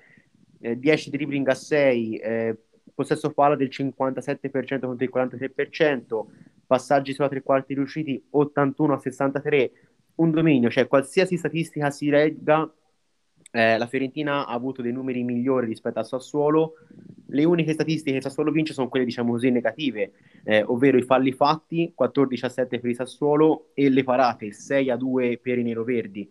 eh, 0.62 0.80
10 0.80 1.10
dribbling 1.10 1.48
a 1.48 1.56
6, 1.56 2.18
eh, 2.18 2.58
possesso 2.94 3.32
palla 3.32 3.56
del 3.56 3.70
57% 3.70 4.88
contro 4.88 5.06
il 5.06 5.10
46%, 5.12 6.28
passaggi 6.66 7.14
sulla 7.14 7.30
tre 7.30 7.42
quarti 7.42 7.74
riusciti 7.74 8.22
81 8.30 8.94
a 8.94 9.00
63, 9.00 9.72
un 10.16 10.32
dominio, 10.32 10.70
cioè 10.70 10.88
qualsiasi 10.88 11.38
statistica 11.38 11.90
si 11.92 12.10
legga, 12.10 12.70
eh, 13.52 13.78
la 13.78 13.88
Fiorentina 13.88 14.46
ha 14.46 14.54
avuto 14.54 14.82
dei 14.82 14.92
numeri 14.92 15.24
migliori 15.24 15.68
rispetto 15.68 16.00
al 16.00 16.06
Sassuolo. 16.06 16.74
Le 17.28 17.44
uniche 17.44 17.74
statistiche 17.74 18.18
che 18.18 18.22
Sassuolo 18.22 18.52
vince 18.52 18.74
sono 18.74 18.90
quelle, 18.90 19.06
diciamo 19.06 19.32
così, 19.32 19.50
negative, 19.50 20.12
eh, 20.44 20.64
ovvero 20.64 20.98
i 20.98 21.04
falli 21.04 21.32
fatti, 21.32 21.94
14-7 21.96 22.80
per 22.80 22.90
il 22.90 22.96
Sassuolo, 22.96 23.72
e 23.74 23.90
le 23.90 24.04
parate, 24.04 24.52
6-2 24.52 25.40
per 25.42 25.58
i 25.58 25.64
neroverdi. 25.64 26.30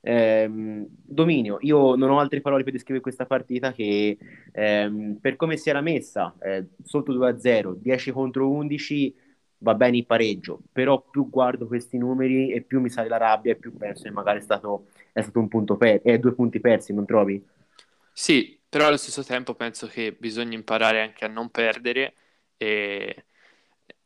Eh, 0.00 0.48
dominio, 0.48 1.58
io 1.62 1.96
non 1.96 2.10
ho 2.10 2.20
altre 2.20 2.40
parole 2.40 2.62
per 2.62 2.72
descrivere 2.72 3.02
questa 3.02 3.26
partita 3.26 3.72
che 3.72 4.16
ehm, 4.52 5.18
per 5.20 5.34
come 5.34 5.56
si 5.56 5.68
era 5.68 5.80
messa, 5.80 6.32
eh, 6.40 6.66
sotto 6.84 7.12
2-0, 7.12 7.74
10 7.80 8.12
contro 8.12 8.48
11, 8.48 9.12
va 9.58 9.74
bene 9.74 9.98
il 9.98 10.06
pareggio, 10.06 10.60
però 10.72 11.00
più 11.10 11.28
guardo 11.30 11.66
questi 11.66 11.98
numeri 11.98 12.52
e 12.52 12.62
più 12.62 12.80
mi 12.80 12.90
sale 12.90 13.08
la 13.08 13.16
rabbia 13.16 13.52
e 13.52 13.56
più 13.56 13.76
penso 13.76 14.04
che 14.04 14.10
magari 14.10 14.38
è 14.38 14.42
stato, 14.42 14.86
è 15.12 15.22
stato 15.22 15.38
un 15.40 15.48
punto 15.48 15.76
per- 15.76 16.00
eh, 16.04 16.18
due 16.18 16.34
punti 16.34 16.60
persi, 16.60 16.92
non 16.94 17.06
trovi? 17.06 17.42
Sì, 18.12 18.58
però 18.68 18.86
allo 18.86 18.96
stesso 18.96 19.22
tempo 19.24 19.54
penso 19.54 19.86
che 19.86 20.12
bisogna 20.12 20.54
imparare 20.56 21.02
anche 21.02 21.24
a 21.24 21.28
non 21.28 21.50
perdere 21.50 22.14
e 22.56 23.26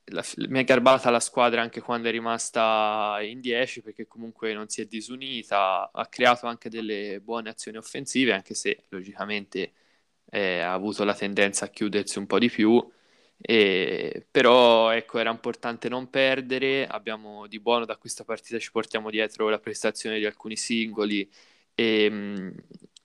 la, 0.07 0.25
mi 0.49 0.59
è 0.61 0.65
garbata 0.65 1.11
la 1.11 1.21
squadra 1.21 1.63
anche 1.63 1.81
quando 1.81 2.09
è 2.09 2.11
rimasta 2.11 3.19
in 3.23 3.41
10 3.41 3.83
perché 3.83 4.07
comunque 4.09 4.53
non 4.53 4.69
si 4.69 4.81
è 4.81 4.87
disunita, 4.87 5.91
ha 5.93 6.07
creato 6.09 6.47
anche 6.47 6.69
delle 6.69 7.21
buone 7.21 7.51
azioni 7.51 7.77
offensive 7.79 8.33
anche 8.33 8.55
se 8.55 8.85
logicamente 8.89 9.73
eh, 10.31 10.61
ha 10.61 10.73
avuto 10.73 11.05
la 11.05 11.15
tendenza 11.15 11.67
a 11.67 11.69
chiudersi 11.69 12.19
un 12.19 12.27
po' 12.27 12.39
di 12.41 12.51
più 12.51 12.85
e, 13.41 14.27
però 14.31 14.91
ecco, 14.91 15.19
era 15.19 15.31
importante 15.31 15.89
non 15.89 16.11
perdere. 16.11 16.87
Abbiamo 16.87 17.47
di 17.47 17.61
buono 17.61 17.85
da 17.85 17.97
questa 17.97 18.25
partita, 18.25 18.59
ci 18.59 18.71
portiamo 18.71 19.11
dietro 19.11 19.49
la 19.49 19.59
prestazione 19.59 20.19
di 20.19 20.27
alcuni 20.27 20.57
singoli 20.57 21.29
e, 21.75 22.53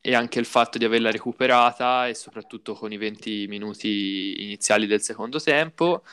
e 0.01 0.13
anche 0.13 0.39
il 0.39 0.45
fatto 0.45 0.77
di 0.77 0.85
averla 0.85 1.11
recuperata 1.11 2.07
e 2.07 2.13
soprattutto 2.13 2.73
con 2.73 2.91
i 2.91 2.97
20 2.97 3.47
minuti 3.47 4.43
iniziali 4.43 4.87
del 4.87 5.01
secondo 5.01 5.39
tempo. 5.39 6.03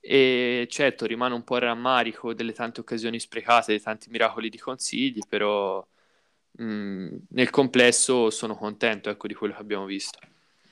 E 0.00 0.66
certo 0.70 1.06
rimane 1.06 1.34
un 1.34 1.44
po' 1.44 1.56
il 1.56 1.62
rammarico 1.62 2.32
delle 2.32 2.52
tante 2.52 2.80
occasioni 2.80 3.18
sprecate, 3.20 3.72
dei 3.72 3.80
tanti 3.82 4.08
miracoli 4.10 4.48
di 4.48 4.58
consigli, 4.58 5.20
però 5.28 5.86
mh, 6.52 7.16
nel 7.30 7.50
complesso 7.50 8.30
sono 8.30 8.56
contento 8.56 9.10
ecco, 9.10 9.26
di 9.26 9.34
quello 9.34 9.54
che 9.54 9.60
abbiamo 9.60 9.84
visto. 9.86 10.18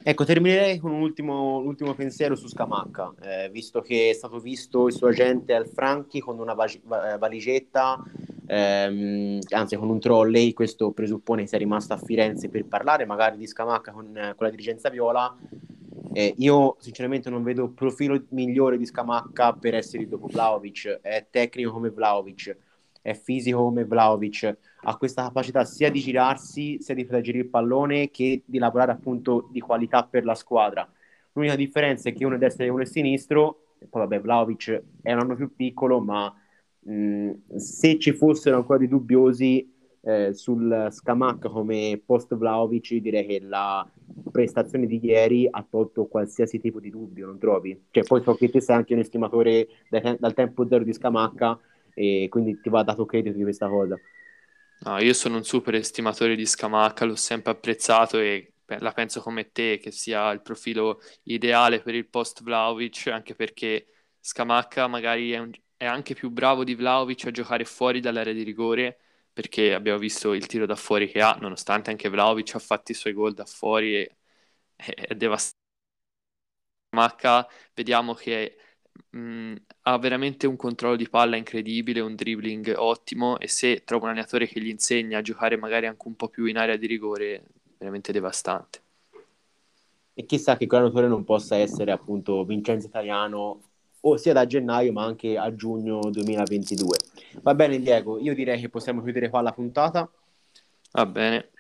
Ecco, 0.09 0.25
terminerei 0.25 0.79
con 0.79 0.93
un 0.93 1.01
ultimo, 1.01 1.57
un 1.59 1.67
ultimo 1.67 1.93
pensiero 1.95 2.37
su 2.37 2.47
Scamacca, 2.47 3.13
eh, 3.23 3.51
visto 3.51 3.81
che 3.81 4.11
è 4.11 4.13
stato 4.13 4.39
visto 4.39 4.87
il 4.87 4.93
suo 4.93 5.09
agente 5.09 5.53
al 5.53 5.67
Franchi 5.67 6.21
con 6.21 6.39
una 6.39 6.55
va- 6.55 7.19
valigetta, 7.19 8.01
ehm, 8.47 9.41
anzi 9.49 9.75
con 9.75 9.91
un 9.91 9.99
trolley, 9.99 10.53
questo 10.53 10.93
presuppone 10.93 11.43
che 11.43 11.49
sia 11.49 11.59
rimasto 11.59 11.93
a 11.93 11.97
Firenze 11.97 12.49
per 12.49 12.67
parlare 12.67 13.05
magari 13.05 13.37
di 13.37 13.49
Scamacca 13.49 13.91
con, 13.91 14.13
con 14.13 14.47
la 14.47 14.51
dirigenza 14.51 14.91
viola. 14.91 15.37
Eh, 16.13 16.35
io 16.37 16.77
sinceramente 16.79 17.29
non 17.29 17.43
vedo 17.43 17.69
profilo 17.71 18.27
migliore 18.29 18.79
di 18.79 18.87
Scamacca 18.87 19.55
per 19.55 19.75
essere 19.75 20.07
dopo 20.07 20.29
Vlaovic, 20.29 21.01
è 21.03 21.27
tecnico 21.29 21.73
come 21.73 21.91
Vlaovic, 21.91 22.57
è 23.07 23.15
fisico 23.15 23.63
come 23.63 23.85
Vlaovic, 23.85 24.59
ha 24.83 24.97
questa 24.97 25.23
capacità 25.23 25.65
sia 25.65 25.93
di 25.93 26.01
girarsi, 26.01 26.79
sia 26.81 26.93
di 26.93 27.05
proteggere 27.05 27.39
il 27.39 27.47
pallone, 27.47 28.11
che 28.11 28.43
di 28.45 28.59
lavorare 28.59 28.91
appunto 28.91 29.49
di 29.53 29.61
qualità 29.61 30.03
per 30.03 30.25
la 30.25 30.35
squadra. 30.35 30.91
L'unica 31.35 31.55
differenza 31.55 32.09
è 32.09 32.13
che 32.13 32.25
uno 32.25 32.35
è 32.35 32.39
destro 32.39 32.65
e 32.65 32.69
uno 32.69 32.83
è 32.83 32.85
sinistro, 32.85 33.75
e 33.79 33.87
poi 33.87 34.01
vabbè 34.03 34.21
Vlaovic 34.21 34.83
è 35.03 35.13
un 35.13 35.21
anno 35.21 35.37
più 35.37 35.55
piccolo, 35.55 36.01
ma 36.01 36.35
mh, 36.81 37.31
se 37.55 37.97
ci 38.01 38.13
fossero 38.13 38.57
ancora 38.57 38.79
dei 38.79 38.89
dubbiosi 38.89 39.73
eh, 40.01 40.35
sul 40.35 40.89
Scamacca 40.91 41.49
come 41.49 42.03
post 42.05 42.35
Vlaovic, 42.35 42.93
direi 42.97 43.25
che 43.25 43.41
la 43.41 43.89
prestazione 44.33 44.87
di 44.87 44.99
ieri 45.01 45.47
ha 45.49 45.65
tolto 45.69 46.07
qualsiasi 46.07 46.59
tipo 46.59 46.81
di 46.81 46.91
dubbio, 46.91 47.27
non 47.27 47.39
trovi? 47.39 47.85
Cioè, 47.89 48.03
poi 48.03 48.21
so 48.21 48.35
che 48.35 48.51
te 48.51 48.61
sei 48.61 48.75
anche 48.75 48.95
un 48.95 49.01
estimatore 49.01 49.69
dal 50.19 50.35
tempo 50.35 50.67
zero 50.67 50.83
di 50.83 50.93
Scamacca, 50.93 51.57
e 51.97 52.29
quindi 52.31 52.61
ti 52.61 52.69
va 52.69 52.83
dato 52.83 53.07
credito 53.07 53.37
di 53.37 53.43
questa 53.45 53.69
cosa. 53.69 54.01
No, 54.81 54.99
io 54.99 55.15
sono 55.15 55.37
un 55.37 55.45
super 55.45 55.75
estimatore 55.75 56.37
di 56.37 56.45
Scamacca, 56.47 57.05
l'ho 57.07 57.17
sempre 57.17 57.53
apprezzato 57.53 58.19
e 58.19 58.53
la 58.67 58.93
penso 58.93 59.21
come 59.23 59.51
te 59.51 59.79
che 59.79 59.91
sia 59.91 60.31
il 60.33 60.43
profilo 60.43 61.01
ideale 61.25 61.81
per 61.81 61.95
il 61.95 62.07
post 62.09 62.43
Vlaovic, 62.43 63.07
anche 63.09 63.35
perché 63.35 63.87
Scamacca 64.21 64.87
magari 64.87 65.31
è, 65.33 65.39
un, 65.39 65.51
è 65.77 65.87
anche 65.87 66.15
più 66.15 66.31
bravo 66.31 66.63
di 66.63 66.75
Vlaovic 66.75 67.27
a 67.27 67.31
giocare 67.31 67.65
fuori 67.65 68.01
dall'area 68.01 68.33
di 68.35 68.43
rigore, 68.43 68.99
perché 69.33 69.73
abbiamo 69.75 69.99
visto 69.99 70.35
il 70.35 70.47
tiro 70.47 70.67
da 70.67 70.77
fuori 70.77 71.09
che 71.09 71.21
ha, 71.23 71.37
nonostante 71.41 71.91
anche 71.91 72.09
Vlaovic 72.11 72.55
ha 72.55 72.59
fatto 72.59 72.93
i 72.93 72.95
suoi 72.95 73.13
gol 73.15 73.33
da 73.35 73.45
fuori 73.47 73.97
e 73.97 74.17
è 74.77 75.15
devastante. 75.15 75.57
Scamacca 76.91 77.49
vediamo 77.75 78.15
che 78.15 78.57
mh, 79.11 79.19
mm, 79.19 79.55
ha 79.83 79.99
veramente 79.99 80.47
un 80.47 80.57
controllo 80.57 80.97
di 80.97 81.09
palla 81.09 81.37
incredibile, 81.37 82.01
un 82.01 82.15
dribbling 82.15 82.75
ottimo 82.77 83.39
e 83.39 83.49
se 83.49 83.83
trova 83.85 84.05
un 84.05 84.11
allenatore 84.11 84.47
che 84.47 84.61
gli 84.61 84.69
insegna 84.69 85.19
a 85.19 85.23
giocare 85.23 85.57
magari 85.57 85.87
anche 85.87 86.07
un 86.07 86.17
po' 86.17 86.29
più 86.29 86.47
in 86.47 86.57
area 86.57 86.77
di 86.77 86.87
rigore, 86.87 87.45
veramente 87.79 88.13
devastante. 88.13 88.81
E 90.15 90.25
chissà 90.25 90.57
che 90.57 90.67
quell'allenatore 90.67 91.09
non 91.09 91.25
possa 91.25 91.57
essere 91.57 91.93
appunto 91.93 92.45
Vincenzo 92.45 92.87
Italiano 92.87 93.61
o 94.01 94.17
sia 94.17 94.33
da 94.33 94.47
gennaio 94.47 94.93
ma 94.93 95.05
anche 95.05 95.37
a 95.37 95.55
giugno 95.55 96.01
2022. 96.11 96.97
Va 97.43 97.55
bene 97.55 97.81
Diego, 97.81 98.19
io 98.19 98.35
direi 98.35 98.61
che 98.61 98.69
possiamo 98.69 99.03
chiudere 99.03 99.29
qua 99.29 99.43
la 99.43 99.53
puntata. 99.53 100.11
Va 100.93 101.07
bene. 101.07 101.51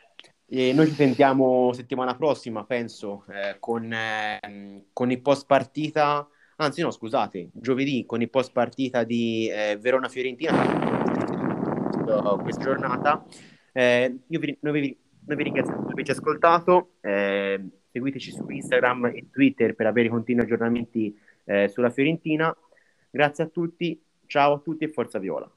E 0.48 0.72
noi 0.72 0.86
ci 0.86 0.94
sentiamo 0.94 1.72
settimana 1.72 2.14
prossima, 2.14 2.64
penso, 2.64 3.24
eh, 3.28 3.56
con, 3.58 3.92
eh, 3.92 4.84
con 4.92 5.10
il 5.10 5.20
post 5.20 5.44
partita 5.44 6.28
anzi 6.56 6.82
no 6.82 6.90
scusate, 6.90 7.50
giovedì 7.52 8.04
con 8.06 8.20
il 8.22 8.30
post 8.30 8.52
partita 8.52 9.04
di 9.04 9.48
eh, 9.48 9.76
Verona-Fiorentina, 9.80 10.52
questa 12.42 12.64
giornata. 12.64 13.24
Eh, 13.72 14.16
vi, 14.26 14.58
noi, 14.60 14.80
vi, 14.80 14.98
noi 15.26 15.36
vi 15.36 15.42
ringraziamo 15.42 15.82
per 15.82 15.92
averci 15.92 16.10
ascoltato, 16.12 16.92
eh, 17.00 17.60
seguiteci 17.90 18.30
su 18.32 18.48
Instagram 18.48 19.06
e 19.06 19.26
Twitter 19.30 19.74
per 19.74 19.86
avere 19.86 20.08
continui 20.08 20.42
aggiornamenti 20.42 21.18
eh, 21.44 21.68
sulla 21.68 21.90
Fiorentina. 21.90 22.56
Grazie 23.10 23.44
a 23.44 23.48
tutti, 23.48 24.00
ciao 24.26 24.54
a 24.54 24.58
tutti 24.58 24.84
e 24.84 24.88
forza 24.88 25.18
Viola. 25.18 25.50